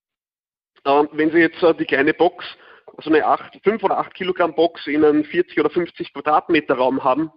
Ähm, 0.86 1.10
wenn 1.14 1.32
Sie 1.32 1.40
jetzt 1.40 1.64
äh, 1.64 1.74
die 1.74 1.86
kleine 1.86 2.14
Box, 2.14 2.46
also 2.98 3.10
eine 3.10 3.26
8, 3.26 3.62
5 3.64 3.84
oder 3.84 3.98
8 3.98 4.14
Kilogramm 4.14 4.54
Box 4.54 4.86
in 4.86 5.04
einem 5.04 5.24
40 5.24 5.60
oder 5.60 5.72
50 5.72 6.14
Quadratmeter 6.14 6.76
Raum 6.76 7.04
haben, 7.04 7.32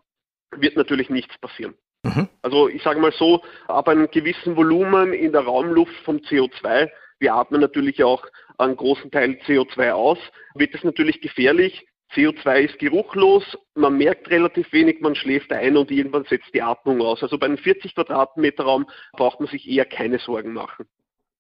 wird 0.50 0.76
natürlich 0.76 1.08
nichts 1.08 1.38
passieren. 1.38 1.74
Mhm. 2.06 2.28
Also 2.42 2.68
ich 2.68 2.82
sage 2.82 3.00
mal 3.00 3.12
so, 3.12 3.42
ab 3.68 3.88
einem 3.88 4.10
gewissen 4.10 4.56
Volumen 4.56 5.12
in 5.12 5.32
der 5.32 5.42
Raumluft 5.42 5.94
vom 6.04 6.16
CO2, 6.16 6.88
wir 7.18 7.34
atmen 7.34 7.60
natürlich 7.60 8.02
auch 8.04 8.24
einen 8.58 8.76
großen 8.76 9.10
Teil 9.10 9.38
CO2 9.46 9.92
aus, 9.92 10.18
wird 10.54 10.74
es 10.74 10.84
natürlich 10.84 11.20
gefährlich. 11.20 11.86
CO2 12.14 12.60
ist 12.60 12.78
geruchlos, 12.78 13.58
man 13.74 13.98
merkt 13.98 14.30
relativ 14.30 14.72
wenig, 14.72 15.00
man 15.00 15.16
schläft 15.16 15.52
ein 15.52 15.76
und 15.76 15.90
irgendwann 15.90 16.24
setzt 16.24 16.54
die 16.54 16.62
Atmung 16.62 17.00
aus. 17.02 17.22
Also 17.22 17.36
bei 17.36 17.46
einem 17.46 17.58
40 17.58 17.94
Quadratmeter 17.94 18.62
Raum 18.62 18.86
braucht 19.12 19.40
man 19.40 19.48
sich 19.48 19.68
eher 19.68 19.84
keine 19.84 20.18
Sorgen 20.20 20.52
machen. 20.52 20.86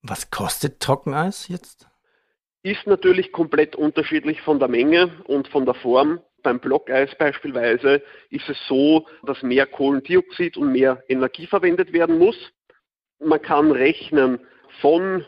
Was 0.02 0.30
kostet 0.30 0.80
Trockeneis 0.80 1.48
jetzt? 1.48 1.88
ist 2.66 2.86
natürlich 2.86 3.30
komplett 3.30 3.76
unterschiedlich 3.76 4.42
von 4.42 4.58
der 4.58 4.66
Menge 4.66 5.12
und 5.24 5.46
von 5.48 5.64
der 5.64 5.74
Form. 5.74 6.20
Beim 6.46 6.60
Blockeis 6.60 7.12
beispielsweise 7.18 8.00
ist 8.30 8.48
es 8.48 8.56
so, 8.68 9.08
dass 9.24 9.42
mehr 9.42 9.66
Kohlendioxid 9.66 10.56
und 10.56 10.70
mehr 10.70 11.02
Energie 11.08 11.48
verwendet 11.48 11.92
werden 11.92 12.18
muss. 12.18 12.36
Man 13.18 13.42
kann 13.42 13.72
rechnen 13.72 14.38
von 14.80 15.24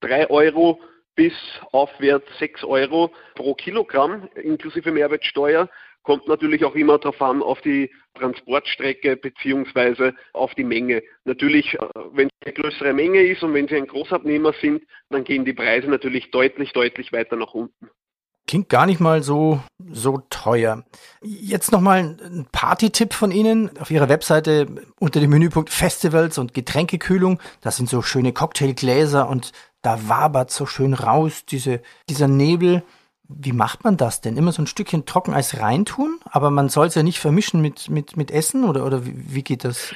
3 0.00 0.28
Euro 0.28 0.78
bis 1.14 1.32
aufwärts 1.72 2.26
6 2.38 2.64
Euro 2.64 3.10
pro 3.34 3.54
Kilogramm 3.54 4.28
inklusive 4.34 4.92
Mehrwertsteuer. 4.92 5.70
Kommt 6.02 6.28
natürlich 6.28 6.62
auch 6.66 6.74
immer 6.74 6.98
darauf 6.98 7.22
an, 7.22 7.42
auf 7.42 7.62
die 7.62 7.90
Transportstrecke 8.12 9.16
beziehungsweise 9.16 10.14
auf 10.34 10.54
die 10.54 10.64
Menge. 10.64 11.02
Natürlich, 11.24 11.72
äh, 11.76 11.78
wenn 12.12 12.28
es 12.28 12.46
eine 12.46 12.52
größere 12.52 12.92
Menge 12.92 13.22
ist 13.22 13.42
und 13.42 13.54
wenn 13.54 13.68
Sie 13.68 13.76
ein 13.76 13.86
Großabnehmer 13.86 14.52
sind, 14.60 14.82
dann 15.08 15.24
gehen 15.24 15.46
die 15.46 15.54
Preise 15.54 15.88
natürlich 15.88 16.30
deutlich, 16.30 16.74
deutlich 16.74 17.10
weiter 17.10 17.36
nach 17.36 17.54
unten. 17.54 17.88
Klingt 18.48 18.70
gar 18.70 18.86
nicht 18.86 18.98
mal 18.98 19.22
so, 19.22 19.60
so 19.92 20.22
teuer. 20.30 20.82
Jetzt 21.22 21.70
nochmal 21.70 22.16
ein 22.24 22.46
Party-Tipp 22.50 23.12
von 23.12 23.30
Ihnen. 23.30 23.78
Auf 23.78 23.90
Ihrer 23.90 24.08
Webseite 24.08 24.66
unter 24.98 25.20
dem 25.20 25.28
Menüpunkt 25.28 25.68
Festivals 25.68 26.38
und 26.38 26.54
Getränkekühlung, 26.54 27.40
da 27.60 27.70
sind 27.70 27.90
so 27.90 28.00
schöne 28.00 28.32
Cocktailgläser 28.32 29.28
und 29.28 29.52
da 29.82 30.08
wabert 30.08 30.50
so 30.50 30.64
schön 30.64 30.94
raus 30.94 31.44
diese, 31.44 31.82
dieser 32.08 32.26
Nebel. 32.26 32.82
Wie 33.28 33.52
macht 33.52 33.84
man 33.84 33.98
das 33.98 34.22
denn? 34.22 34.38
Immer 34.38 34.52
so 34.52 34.62
ein 34.62 34.66
Stückchen 34.66 35.04
Trockeneis 35.04 35.60
reintun, 35.60 36.18
aber 36.24 36.50
man 36.50 36.70
soll 36.70 36.86
es 36.86 36.94
ja 36.94 37.02
nicht 37.02 37.18
vermischen 37.18 37.60
mit, 37.60 37.90
mit, 37.90 38.16
mit 38.16 38.30
Essen 38.30 38.64
oder, 38.64 38.86
oder 38.86 39.04
wie, 39.04 39.34
wie 39.34 39.42
geht 39.42 39.64
das? 39.64 39.92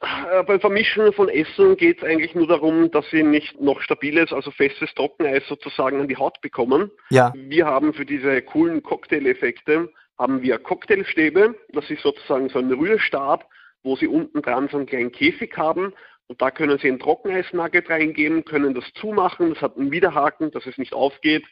Äh, 0.00 0.42
Beim 0.44 0.60
Vermischen 0.60 1.12
von 1.12 1.28
Essen 1.28 1.76
geht 1.76 1.98
es 1.98 2.04
eigentlich 2.04 2.34
nur 2.34 2.46
darum, 2.46 2.90
dass 2.90 3.08
sie 3.10 3.22
nicht 3.22 3.60
noch 3.60 3.80
stabiles, 3.80 4.32
also 4.32 4.50
festes 4.50 4.92
Trockeneis 4.94 5.42
sozusagen 5.48 6.00
an 6.00 6.08
die 6.08 6.16
Haut 6.16 6.40
bekommen. 6.40 6.90
Ja. 7.10 7.32
Wir 7.34 7.66
haben 7.66 7.92
für 7.94 8.06
diese 8.06 8.42
coolen 8.42 8.82
Cocktail-Effekte 8.82 9.90
haben 10.18 10.42
wir 10.42 10.58
Cocktailstäbe. 10.58 11.54
Das 11.70 11.88
ist 11.90 12.02
sozusagen 12.02 12.48
so 12.48 12.58
ein 12.58 12.72
Rührstab, 12.72 13.48
wo 13.82 13.96
sie 13.96 14.08
unten 14.08 14.42
dran 14.42 14.68
so 14.68 14.76
einen 14.76 14.86
kleinen 14.86 15.12
Käfig 15.12 15.56
haben. 15.56 15.92
Und 16.26 16.42
da 16.42 16.50
können 16.50 16.78
Sie 16.78 16.88
ein 16.88 16.98
Trockeneisnugget 16.98 17.88
reingeben, 17.88 18.44
können 18.44 18.74
das 18.74 18.84
zumachen. 18.94 19.54
Das 19.54 19.62
hat 19.62 19.78
einen 19.78 19.90
Widerhaken, 19.90 20.50
dass 20.50 20.66
es 20.66 20.76
nicht 20.76 20.92
aufgeht. 20.92 21.46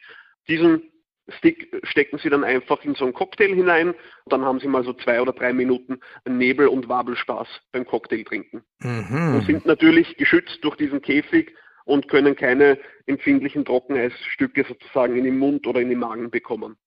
Diesen 0.47 0.91
Stick 1.29 1.69
stecken 1.83 2.19
Sie 2.19 2.29
dann 2.29 2.43
einfach 2.43 2.83
in 2.83 2.95
so 2.95 3.03
einen 3.03 3.13
Cocktail 3.13 3.53
hinein. 3.53 3.89
Und 3.89 3.97
dann 4.25 4.45
haben 4.45 4.59
Sie 4.59 4.67
mal 4.67 4.83
so 4.83 4.93
zwei 4.93 5.21
oder 5.21 5.33
drei 5.33 5.53
Minuten 5.53 5.99
Nebel- 6.27 6.67
und 6.67 6.87
Wabelspaß 6.87 7.47
beim 7.71 7.85
Cocktail 7.85 8.23
trinken. 8.23 8.63
Und 8.81 8.89
Mhm. 9.11 9.41
sind 9.45 9.65
natürlich 9.65 10.15
geschützt 10.17 10.59
durch 10.61 10.77
diesen 10.77 11.01
Käfig 11.01 11.53
und 11.85 12.07
können 12.07 12.35
keine 12.35 12.77
empfindlichen 13.05 13.65
Trockeneisstücke 13.65 14.65
sozusagen 14.67 15.17
in 15.17 15.23
den 15.23 15.37
Mund 15.37 15.67
oder 15.67 15.81
in 15.81 15.89
den 15.89 15.99
Magen 15.99 16.29
bekommen. 16.29 16.77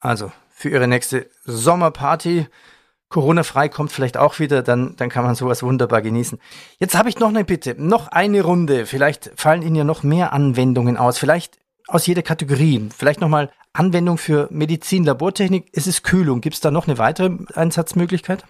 Also 0.00 0.32
für 0.50 0.70
Ihre 0.70 0.88
nächste 0.88 1.28
Sommerparty. 1.44 2.46
Corona-frei 3.10 3.68
kommt 3.68 3.90
vielleicht 3.90 4.16
auch 4.16 4.38
wieder, 4.38 4.62
dann, 4.62 4.94
dann 4.96 5.08
kann 5.08 5.24
man 5.24 5.34
sowas 5.34 5.64
wunderbar 5.64 6.00
genießen. 6.00 6.38
Jetzt 6.78 6.96
habe 6.96 7.08
ich 7.08 7.18
noch 7.18 7.28
eine 7.28 7.44
Bitte, 7.44 7.74
noch 7.76 8.06
eine 8.08 8.42
Runde. 8.42 8.86
Vielleicht 8.86 9.32
fallen 9.34 9.62
Ihnen 9.62 9.74
ja 9.74 9.84
noch 9.84 10.04
mehr 10.04 10.32
Anwendungen 10.32 10.96
aus, 10.96 11.18
vielleicht 11.18 11.58
aus 11.88 12.06
jeder 12.06 12.22
Kategorie. 12.22 12.88
Vielleicht 12.96 13.20
nochmal 13.20 13.50
Anwendung 13.72 14.18
für 14.18 14.48
Medizin, 14.50 15.04
Labortechnik. 15.04 15.66
Es 15.72 15.86
ist 15.86 16.02
Kühlung. 16.02 16.40
Gibt 16.40 16.54
es 16.54 16.60
da 16.60 16.70
noch 16.70 16.88
eine 16.88 16.98
weitere 16.98 17.30
Einsatzmöglichkeit? 17.54 18.44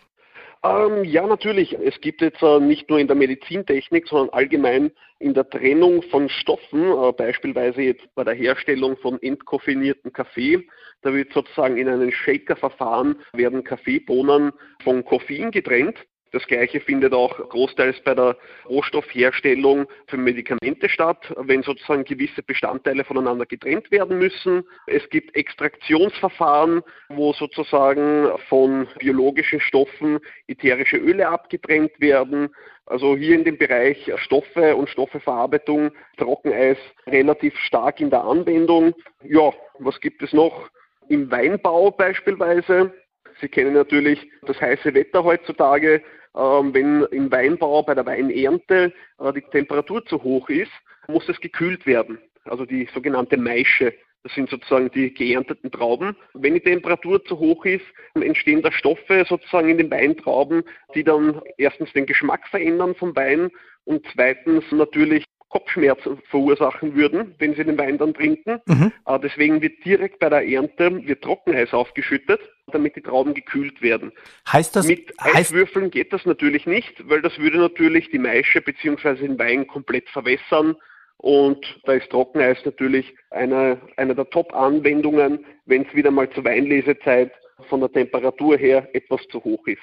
Ähm, 0.62 1.04
ja, 1.04 1.26
natürlich. 1.26 1.72
Es 1.72 2.00
gibt 2.00 2.20
jetzt 2.20 2.42
äh, 2.42 2.60
nicht 2.60 2.90
nur 2.90 2.98
in 2.98 3.06
der 3.06 3.16
Medizintechnik, 3.16 4.06
sondern 4.08 4.30
allgemein 4.30 4.90
in 5.18 5.32
der 5.32 5.48
Trennung 5.48 6.02
von 6.02 6.28
Stoffen, 6.28 6.82
äh, 6.82 7.12
beispielsweise 7.12 7.82
jetzt 7.82 8.14
bei 8.14 8.24
der 8.24 8.34
Herstellung 8.34 8.96
von 8.98 9.20
entkoffinierten 9.22 10.12
Kaffee. 10.12 10.66
Da 11.02 11.14
wird 11.14 11.32
sozusagen 11.32 11.78
in 11.78 11.88
einem 11.88 12.12
Shaker-Verfahren 12.12 13.16
werden 13.32 13.64
Kaffeebohnen 13.64 14.52
von 14.82 15.04
Koffein 15.04 15.50
getrennt. 15.50 15.96
Das 16.32 16.46
gleiche 16.46 16.80
findet 16.80 17.12
auch 17.12 17.36
großteils 17.48 18.00
bei 18.04 18.14
der 18.14 18.36
Rohstoffherstellung 18.68 19.86
für 20.06 20.16
Medikamente 20.16 20.88
statt, 20.88 21.32
wenn 21.36 21.62
sozusagen 21.62 22.04
gewisse 22.04 22.42
Bestandteile 22.42 23.04
voneinander 23.04 23.46
getrennt 23.46 23.90
werden 23.90 24.18
müssen. 24.18 24.62
Es 24.86 25.08
gibt 25.10 25.34
Extraktionsverfahren, 25.34 26.82
wo 27.08 27.32
sozusagen 27.32 28.28
von 28.48 28.86
biologischen 28.98 29.60
Stoffen 29.60 30.20
ätherische 30.46 30.98
Öle 30.98 31.28
abgetrennt 31.28 32.00
werden. 32.00 32.50
Also 32.86 33.16
hier 33.16 33.34
in 33.34 33.44
dem 33.44 33.58
Bereich 33.58 34.10
Stoffe 34.16 34.76
und 34.76 34.88
Stoffeverarbeitung, 34.88 35.90
Trockeneis 36.16 36.78
relativ 37.08 37.56
stark 37.58 38.00
in 38.00 38.10
der 38.10 38.22
Anwendung. 38.22 38.94
Ja, 39.24 39.52
was 39.80 40.00
gibt 40.00 40.22
es 40.22 40.32
noch? 40.32 40.70
Im 41.08 41.28
Weinbau 41.30 41.90
beispielsweise. 41.90 42.92
Sie 43.40 43.48
kennen 43.48 43.74
natürlich 43.74 44.30
das 44.42 44.60
heiße 44.60 44.94
Wetter 44.94 45.24
heutzutage. 45.24 46.02
Ähm, 46.36 46.72
wenn 46.74 47.02
im 47.10 47.30
Weinbau 47.30 47.82
bei 47.82 47.94
der 47.94 48.06
Weinernte 48.06 48.92
äh, 49.18 49.32
die 49.32 49.42
Temperatur 49.42 50.04
zu 50.06 50.22
hoch 50.22 50.48
ist, 50.48 50.72
muss 51.08 51.28
es 51.28 51.40
gekühlt 51.40 51.86
werden. 51.86 52.18
Also 52.44 52.64
die 52.64 52.88
sogenannte 52.94 53.36
Maische. 53.36 53.92
Das 54.22 54.34
sind 54.34 54.50
sozusagen 54.50 54.90
die 54.90 55.14
geernteten 55.14 55.70
Trauben. 55.70 56.14
Wenn 56.34 56.54
die 56.54 56.60
Temperatur 56.60 57.24
zu 57.24 57.38
hoch 57.38 57.64
ist, 57.64 57.84
entstehen 58.14 58.60
da 58.60 58.70
Stoffe 58.70 59.24
sozusagen 59.26 59.70
in 59.70 59.78
den 59.78 59.90
Weintrauben, 59.90 60.62
die 60.94 61.04
dann 61.04 61.40
erstens 61.56 61.92
den 61.94 62.04
Geschmack 62.04 62.46
verändern 62.48 62.94
vom 62.94 63.16
Wein 63.16 63.50
und 63.84 64.06
zweitens 64.12 64.64
natürlich 64.72 65.24
Kopfschmerzen 65.50 66.18
verursachen 66.30 66.94
würden, 66.94 67.34
wenn 67.38 67.54
sie 67.54 67.64
den 67.64 67.76
Wein 67.76 67.98
dann 67.98 68.14
trinken. 68.14 68.60
Mhm. 68.66 68.92
Äh, 69.04 69.18
Deswegen 69.20 69.60
wird 69.60 69.84
direkt 69.84 70.18
bei 70.20 70.30
der 70.30 70.48
Ernte 70.48 71.06
wird 71.06 71.22
Trockeneis 71.22 71.72
aufgeschüttet, 71.74 72.40
damit 72.72 72.96
die 72.96 73.02
Trauben 73.02 73.34
gekühlt 73.34 73.82
werden. 73.82 74.12
Heißt 74.50 74.74
das, 74.76 74.86
Mit 74.86 75.12
heißt, 75.20 75.36
Eiswürfeln 75.36 75.90
geht 75.90 76.12
das 76.12 76.24
natürlich 76.24 76.66
nicht, 76.66 77.08
weil 77.08 77.20
das 77.20 77.36
würde 77.38 77.58
natürlich 77.58 78.10
die 78.10 78.18
Maische 78.18 78.62
bzw. 78.62 79.14
den 79.14 79.38
Wein 79.38 79.66
komplett 79.66 80.08
verwässern. 80.08 80.76
Und 81.16 81.80
da 81.84 81.92
ist 81.92 82.08
Trockeneis 82.10 82.58
natürlich 82.64 83.14
eine, 83.30 83.78
eine 83.96 84.14
der 84.14 84.30
Top-Anwendungen, 84.30 85.44
wenn 85.66 85.82
es 85.82 85.94
wieder 85.94 86.10
mal 86.10 86.30
zur 86.30 86.44
Weinlesezeit 86.44 87.32
von 87.68 87.80
der 87.80 87.92
Temperatur 87.92 88.56
her 88.56 88.88
etwas 88.94 89.20
zu 89.30 89.42
hoch 89.44 89.66
ist. 89.66 89.82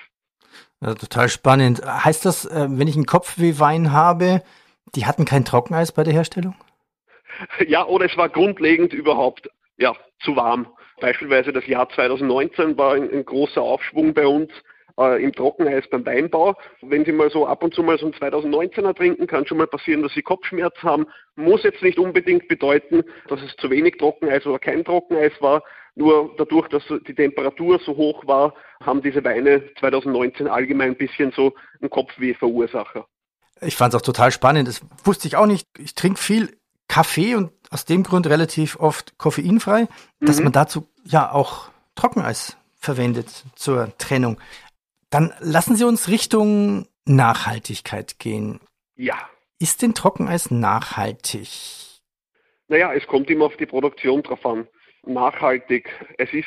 Ja, 0.82 0.96
total 0.96 1.30
spannend. 1.30 1.86
Heißt 1.86 2.26
das, 2.26 2.46
äh, 2.46 2.68
wenn 2.70 2.88
ich 2.88 2.96
einen 2.96 3.06
Kopfwehwein 3.06 3.92
habe, 3.92 4.42
die 4.96 5.06
hatten 5.06 5.26
kein 5.26 5.46
Trockeneis 5.46 5.92
bei 5.92 6.04
der 6.04 6.14
Herstellung? 6.14 6.56
Ja, 7.68 7.86
oder 7.86 8.06
es 8.06 8.18
war 8.18 8.30
grundlegend 8.30 8.94
überhaupt 8.94 9.50
ja, 9.78 9.94
zu 10.20 10.36
warm. 10.36 10.68
Beispielsweise 11.00 11.54
das 11.54 11.68
Jahr 11.68 11.88
2019 11.90 12.78
war 12.78 12.94
ein, 12.94 13.12
ein 13.12 13.26
großer 13.26 13.62
Aufschwung 13.62 14.14
bei 14.14 14.26
uns 14.26 14.50
äh, 15.00 15.24
im 15.24 15.32
Trockeneis 15.32 15.88
beim 15.90 16.06
Weinbau. 16.06 16.56
Wenn 16.82 17.06
Sie 17.06 17.12
mal 17.12 17.30
so 17.30 17.46
ab 17.46 17.64
und 17.64 17.74
zu 17.74 17.84
mal 17.84 17.98
so 18.00 18.06
einen 18.06 18.16
2019er 18.16 18.96
trinken, 18.96 19.28
kann 19.28 19.46
schon 19.46 19.60
mal 19.60 19.68
passieren, 19.68 20.02
dass 20.02 20.14
Sie 20.14 20.24
Kopfschmerz 20.24 20.76
haben. 20.82 21.06
Muss 21.36 21.64
jetzt 21.64 21.84
nicht 21.84 22.00
unbedingt 22.00 22.48
bedeuten, 22.48 23.04
dass 23.28 23.42
es 23.42 23.56
zu 23.58 23.70
wenig 23.70 23.98
Trockeneis 23.98 24.46
oder 24.46 24.60
kein 24.60 24.84
Trockeneis 24.84 25.34
war. 25.40 25.64
Nur 25.96 26.36
dadurch, 26.38 26.68
dass 26.68 26.84
die 27.08 27.16
Temperatur 27.16 27.80
so 27.80 27.96
hoch 27.96 28.26
war, 28.28 28.54
haben 28.84 29.02
diese 29.02 29.24
Weine 29.24 29.64
2019 29.80 30.48
allgemein 30.48 30.90
ein 30.90 30.98
bisschen 30.98 31.32
so 31.32 31.54
einen 31.82 31.90
Kopfweh-Verursacher. 31.90 33.08
Ich 33.62 33.76
fand 33.76 33.94
es 33.94 34.00
auch 34.00 34.04
total 34.06 34.32
spannend. 34.32 34.68
Das 34.68 34.82
wusste 35.04 35.28
ich 35.28 35.36
auch 35.36 35.46
nicht. 35.46 35.68
Ich 35.78 35.96
trinke 35.96 36.20
viel 36.20 36.58
Kaffee 36.88 37.36
und 37.36 37.52
aus 37.70 37.86
dem 37.86 38.04
Grund 38.04 38.28
relativ 38.28 38.80
oft 38.80 39.18
koffeinfrei, 39.18 39.88
dass 40.20 40.38
Mhm. 40.38 40.46
man 40.46 40.54
dazu 40.54 40.88
ja 41.04 41.32
auch 41.32 41.70
Trockeneis 41.96 42.58
verwendet 42.80 43.44
zur 43.56 43.92
Trennung. 43.98 44.40
Dann 45.10 45.34
lassen 45.40 45.76
Sie 45.76 45.84
uns 45.86 46.08
Richtung 46.08 46.88
Nachhaltigkeit 47.06 48.20
gehen. 48.20 48.60
Ja, 48.96 49.18
Ist 49.60 49.82
denn 49.82 49.96
Trockeneis 49.96 50.52
nachhaltig? 50.52 51.50
Naja, 52.68 52.94
es 52.94 53.08
kommt 53.08 53.30
immer 53.30 53.46
auf 53.46 53.58
die 53.58 53.66
Produktion 53.66 54.22
drauf 54.22 54.46
an. 54.46 54.68
Nachhaltig. 55.04 55.90
Es 56.20 56.32
ist 56.34 56.46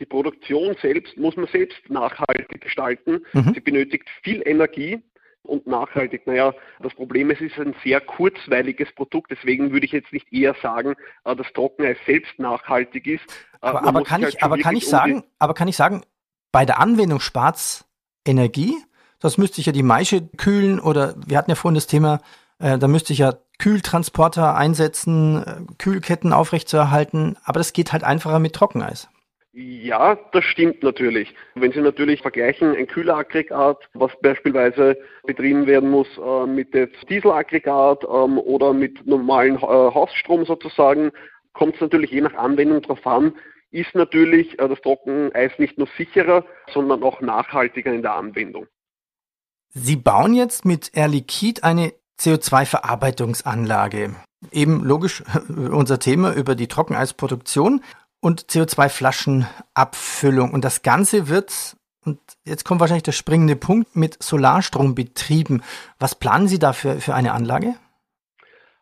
die 0.00 0.06
Produktion 0.06 0.74
selbst, 0.80 1.16
muss 1.18 1.36
man 1.36 1.48
selbst 1.48 1.78
nachhaltig 1.88 2.60
gestalten. 2.62 3.20
Mhm. 3.32 3.52
Sie 3.54 3.60
benötigt 3.60 4.08
viel 4.22 4.42
Energie 4.46 5.02
und 5.46 5.66
nachhaltig. 5.66 6.26
Naja, 6.26 6.54
das 6.80 6.94
Problem 6.94 7.30
ist, 7.30 7.40
es 7.40 7.52
ist 7.52 7.58
ein 7.58 7.74
sehr 7.82 8.00
kurzweiliges 8.00 8.92
Produkt, 8.94 9.30
deswegen 9.30 9.72
würde 9.72 9.86
ich 9.86 9.92
jetzt 9.92 10.12
nicht 10.12 10.32
eher 10.32 10.54
sagen, 10.62 10.94
äh, 11.24 11.34
dass 11.34 11.46
Trockeneis 11.52 11.96
selbst 12.06 12.38
nachhaltig 12.38 13.06
ist. 13.06 13.24
Äh, 13.62 13.68
Aber, 13.68 13.84
aber 13.84 14.02
kann 14.02 14.20
ich, 14.20 14.26
halt 14.26 14.40
schon 14.40 14.42
aber 14.42 14.58
kann 14.58 14.76
ich 14.76 14.86
sagen, 14.86 15.24
aber 15.38 15.54
kann 15.54 15.68
ich 15.68 15.76
sagen, 15.76 16.02
bei 16.52 16.64
der 16.64 16.78
Anwendung 16.78 17.20
spart's 17.20 17.86
Energie? 18.24 18.76
Das 19.18 19.38
müsste 19.38 19.60
ich 19.60 19.66
ja 19.66 19.72
die 19.72 19.82
Maische 19.82 20.28
kühlen 20.36 20.78
oder 20.78 21.14
wir 21.26 21.38
hatten 21.38 21.50
ja 21.50 21.54
vorhin 21.54 21.74
das 21.74 21.86
Thema, 21.86 22.20
äh, 22.58 22.78
da 22.78 22.88
müsste 22.88 23.12
ich 23.12 23.20
ja 23.20 23.34
Kühltransporter 23.58 24.54
einsetzen, 24.56 25.42
äh, 25.42 25.74
Kühlketten 25.78 26.32
aufrechtzuerhalten, 26.32 27.36
aber 27.44 27.58
das 27.60 27.72
geht 27.72 27.92
halt 27.92 28.04
einfacher 28.04 28.38
mit 28.38 28.54
Trockeneis. 28.54 29.08
Ja, 29.58 30.18
das 30.32 30.44
stimmt 30.44 30.82
natürlich. 30.82 31.34
Wenn 31.54 31.72
Sie 31.72 31.80
natürlich 31.80 32.20
vergleichen, 32.20 32.76
ein 32.76 32.86
Kühleraggregat, 32.86 33.88
was 33.94 34.12
beispielsweise 34.20 34.98
betrieben 35.24 35.66
werden 35.66 35.90
muss 35.90 36.08
äh, 36.18 36.46
mit 36.46 36.74
dem 36.74 36.90
Dieselaggregat 37.08 38.04
ähm, 38.04 38.36
oder 38.36 38.74
mit 38.74 39.06
normalen 39.06 39.56
äh, 39.56 39.60
Hausstrom 39.60 40.44
sozusagen, 40.44 41.10
kommt 41.54 41.76
es 41.76 41.80
natürlich 41.80 42.10
je 42.10 42.20
nach 42.20 42.34
Anwendung 42.34 42.82
drauf 42.82 43.06
an, 43.06 43.32
ist 43.70 43.94
natürlich 43.94 44.58
äh, 44.58 44.68
das 44.68 44.78
Trockeneis 44.82 45.52
nicht 45.56 45.78
nur 45.78 45.88
sicherer, 45.96 46.44
sondern 46.74 47.02
auch 47.02 47.22
nachhaltiger 47.22 47.94
in 47.94 48.02
der 48.02 48.14
Anwendung. 48.14 48.66
Sie 49.70 49.96
bauen 49.96 50.34
jetzt 50.34 50.66
mit 50.66 50.90
Air 50.92 51.08
Liquide 51.08 51.62
eine 51.62 51.94
CO2-Verarbeitungsanlage. 52.20 54.16
Eben 54.52 54.84
logisch 54.84 55.22
unser 55.48 55.98
Thema 55.98 56.34
über 56.34 56.54
die 56.54 56.68
Trockeneisproduktion 56.68 57.80
und 58.26 58.46
CO2-Flaschenabfüllung. 58.46 60.52
Und 60.52 60.64
das 60.64 60.82
Ganze 60.82 61.28
wird, 61.28 61.76
und 62.04 62.18
jetzt 62.44 62.64
kommt 62.64 62.80
wahrscheinlich 62.80 63.04
der 63.04 63.12
springende 63.12 63.54
Punkt, 63.54 63.94
mit 63.94 64.20
Solarstrom 64.20 64.96
betrieben. 64.96 65.62
Was 66.00 66.16
planen 66.16 66.48
Sie 66.48 66.58
da 66.58 66.72
für, 66.72 66.96
für 66.96 67.14
eine 67.14 67.34
Anlage? 67.34 67.74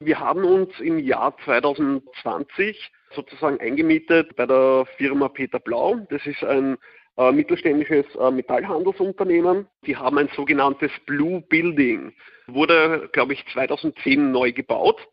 Wir 0.00 0.18
haben 0.18 0.44
uns 0.44 0.70
im 0.80 0.98
Jahr 0.98 1.36
2020 1.44 2.90
sozusagen 3.14 3.60
eingemietet 3.60 4.34
bei 4.34 4.46
der 4.46 4.86
Firma 4.96 5.28
Peter 5.28 5.58
Blau. 5.58 5.96
Das 6.08 6.24
ist 6.24 6.42
ein 6.42 6.78
äh, 7.18 7.30
mittelständisches 7.30 8.06
äh, 8.18 8.30
Metallhandelsunternehmen. 8.30 9.66
Die 9.84 9.94
haben 9.94 10.16
ein 10.16 10.30
sogenanntes 10.34 10.90
Blue 11.04 11.42
Building. 11.42 12.14
Wurde, 12.46 13.10
glaube 13.12 13.34
ich, 13.34 13.44
2010 13.52 14.32
neu 14.32 14.52
gebaut 14.52 15.06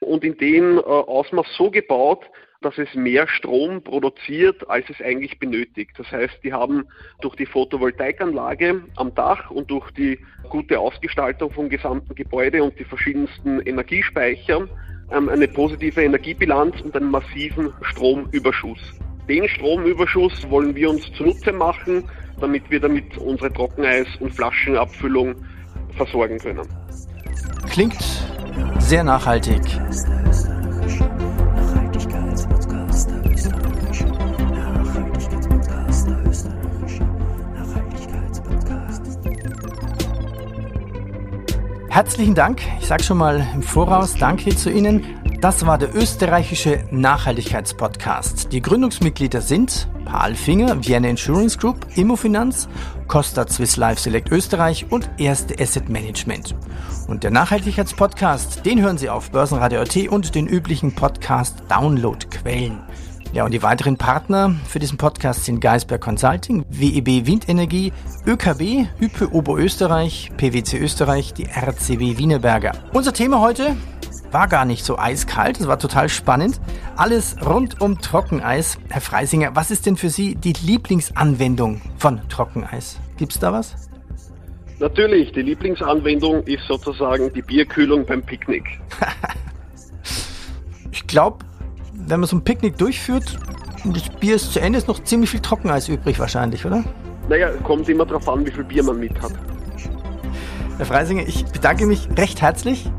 und 0.00 0.24
in 0.24 0.36
dem 0.36 0.76
äh, 0.76 0.82
Ausmaß 0.82 1.46
so 1.56 1.70
gebaut, 1.70 2.26
dass 2.60 2.76
es 2.76 2.92
mehr 2.94 3.28
Strom 3.28 3.82
produziert, 3.82 4.68
als 4.68 4.84
es 4.90 5.00
eigentlich 5.00 5.38
benötigt. 5.38 5.92
Das 5.96 6.10
heißt, 6.10 6.38
die 6.42 6.52
haben 6.52 6.84
durch 7.20 7.36
die 7.36 7.46
Photovoltaikanlage 7.46 8.82
am 8.96 9.14
Dach 9.14 9.50
und 9.50 9.70
durch 9.70 9.90
die 9.92 10.18
gute 10.48 10.78
Ausgestaltung 10.78 11.52
vom 11.52 11.68
gesamten 11.68 12.14
Gebäude 12.14 12.62
und 12.64 12.78
die 12.78 12.84
verschiedensten 12.84 13.60
Energiespeicher 13.60 14.66
ähm, 15.12 15.28
eine 15.28 15.46
positive 15.46 16.02
Energiebilanz 16.02 16.80
und 16.80 16.96
einen 16.96 17.10
massiven 17.10 17.72
Stromüberschuss. 17.82 18.80
Den 19.28 19.48
Stromüberschuss 19.48 20.48
wollen 20.50 20.74
wir 20.74 20.90
uns 20.90 21.02
zunutze 21.12 21.52
machen, 21.52 22.04
damit 22.40 22.68
wir 22.70 22.80
damit 22.80 23.16
unsere 23.18 23.52
Trockeneis- 23.52 24.16
und 24.20 24.34
Flaschenabfüllung 24.34 25.36
versorgen 25.96 26.38
können. 26.38 26.66
Klingt 27.70 28.02
sehr 28.78 29.04
nachhaltig. 29.04 29.62
Herzlichen 41.98 42.36
Dank. 42.36 42.62
Ich 42.78 42.86
sage 42.86 43.02
schon 43.02 43.18
mal 43.18 43.44
im 43.52 43.60
Voraus 43.60 44.14
Danke 44.14 44.54
zu 44.54 44.70
Ihnen. 44.70 45.04
Das 45.40 45.66
war 45.66 45.78
der 45.78 45.96
österreichische 45.96 46.84
Nachhaltigkeitspodcast. 46.92 48.52
Die 48.52 48.62
Gründungsmitglieder 48.62 49.40
sind 49.40 49.88
Paul 50.04 50.36
Finger, 50.36 50.86
Vienna 50.86 51.08
Insurance 51.08 51.58
Group, 51.58 51.84
Immofinanz, 51.96 52.68
Costa 53.08 53.48
Swiss 53.48 53.76
Life 53.76 54.00
Select 54.00 54.30
Österreich 54.30 54.86
und 54.90 55.10
Erste 55.18 55.60
Asset 55.60 55.88
Management. 55.88 56.54
Und 57.08 57.24
der 57.24 57.32
Nachhaltigkeitspodcast, 57.32 58.64
den 58.64 58.80
hören 58.80 58.96
Sie 58.96 59.10
auf 59.10 59.32
Börsenradio.at 59.32 59.96
und 60.08 60.36
den 60.36 60.46
üblichen 60.46 60.94
Podcast-Download-Quellen. 60.94 62.78
Ja, 63.34 63.44
und 63.44 63.52
die 63.52 63.62
weiteren 63.62 63.98
Partner 63.98 64.54
für 64.66 64.78
diesen 64.78 64.96
Podcast 64.96 65.44
sind 65.44 65.60
Geisberg 65.60 66.00
Consulting, 66.00 66.64
WEB 66.70 67.26
Windenergie, 67.26 67.92
ÖKB, 68.26 68.88
Hype 69.00 69.32
Oberösterreich, 69.32 70.30
PwC 70.38 70.78
Österreich, 70.78 71.34
die 71.34 71.44
RCW 71.44 72.16
Wienerberger. 72.16 72.72
Unser 72.94 73.12
Thema 73.12 73.40
heute 73.40 73.76
war 74.30 74.48
gar 74.48 74.64
nicht 74.64 74.82
so 74.82 74.98
eiskalt, 74.98 75.60
es 75.60 75.66
war 75.66 75.78
total 75.78 76.08
spannend. 76.08 76.58
Alles 76.96 77.36
rund 77.44 77.82
um 77.82 78.00
Trockeneis. 78.00 78.78
Herr 78.88 79.02
Freisinger, 79.02 79.54
was 79.54 79.70
ist 79.70 79.84
denn 79.84 79.98
für 79.98 80.08
Sie 80.08 80.34
die 80.34 80.54
Lieblingsanwendung 80.54 81.82
von 81.98 82.26
Trockeneis? 82.30 82.98
Gibt's 83.18 83.38
da 83.38 83.52
was? 83.52 83.74
Natürlich, 84.78 85.32
die 85.32 85.42
Lieblingsanwendung 85.42 86.44
ist 86.44 86.64
sozusagen 86.66 87.30
die 87.34 87.42
Bierkühlung 87.42 88.06
beim 88.06 88.22
Picknick. 88.22 88.64
ich 90.92 91.06
glaube, 91.06 91.44
wenn 92.08 92.20
man 92.20 92.28
so 92.28 92.36
ein 92.36 92.42
Picknick 92.42 92.76
durchführt 92.78 93.38
und 93.84 93.96
das 93.96 94.08
Bier 94.08 94.36
ist 94.36 94.52
zu 94.52 94.60
Ende, 94.60 94.78
ist 94.78 94.88
noch 94.88 95.02
ziemlich 95.04 95.30
viel 95.30 95.40
Trockeneis 95.40 95.88
übrig 95.88 96.18
wahrscheinlich, 96.18 96.64
oder? 96.64 96.84
Naja, 97.28 97.50
kommt 97.62 97.88
immer 97.88 98.06
darauf 98.06 98.28
an, 98.28 98.46
wie 98.46 98.50
viel 98.50 98.64
Bier 98.64 98.82
man 98.82 98.98
mit 98.98 99.20
hat. 99.20 99.32
Herr 100.78 100.86
Freisinger, 100.86 101.22
ich 101.26 101.44
bedanke 101.46 101.86
mich 101.86 102.08
recht 102.16 102.40
herzlich. 102.40 102.90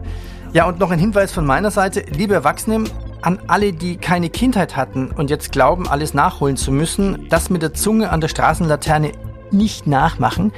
Ja, 0.54 0.68
und 0.68 0.80
noch 0.80 0.92
ein 0.92 1.00
Hinweis 1.00 1.32
von 1.32 1.46
meiner 1.46 1.72
Seite. 1.72 2.02
Liebe 2.10 2.34
Erwachsene, 2.34 2.84
an 3.22 3.40
alle, 3.48 3.74
die 3.74 3.98
keine 3.98 4.30
Kindheit 4.30 4.76
hatten 4.76 5.12
und 5.12 5.30
jetzt 5.30 5.52
glauben, 5.52 5.88
alles 5.88 6.14
nachholen 6.14 6.58
zu 6.58 6.72
müssen, 6.72 7.28
das 7.30 7.50
mit 7.50 7.62
der 7.62 7.74
Zunge 7.74 8.12
an 8.12 8.22
der 8.22 8.28
Straßenlaterne 8.28 9.12
nicht 9.52 9.88
nachmachen. 9.88 10.52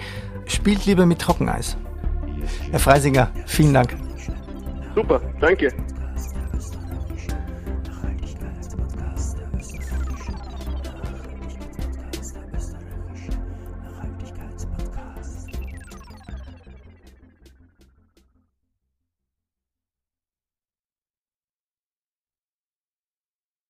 Spielt 0.46 0.86
lieber 0.86 1.06
mit 1.06 1.20
Trockeneis. 1.20 1.78
Herr 2.72 2.80
Freisinger, 2.80 3.32
vielen 3.46 3.74
Dank. 3.74 3.96
Super, 4.96 5.22
danke. 5.40 5.72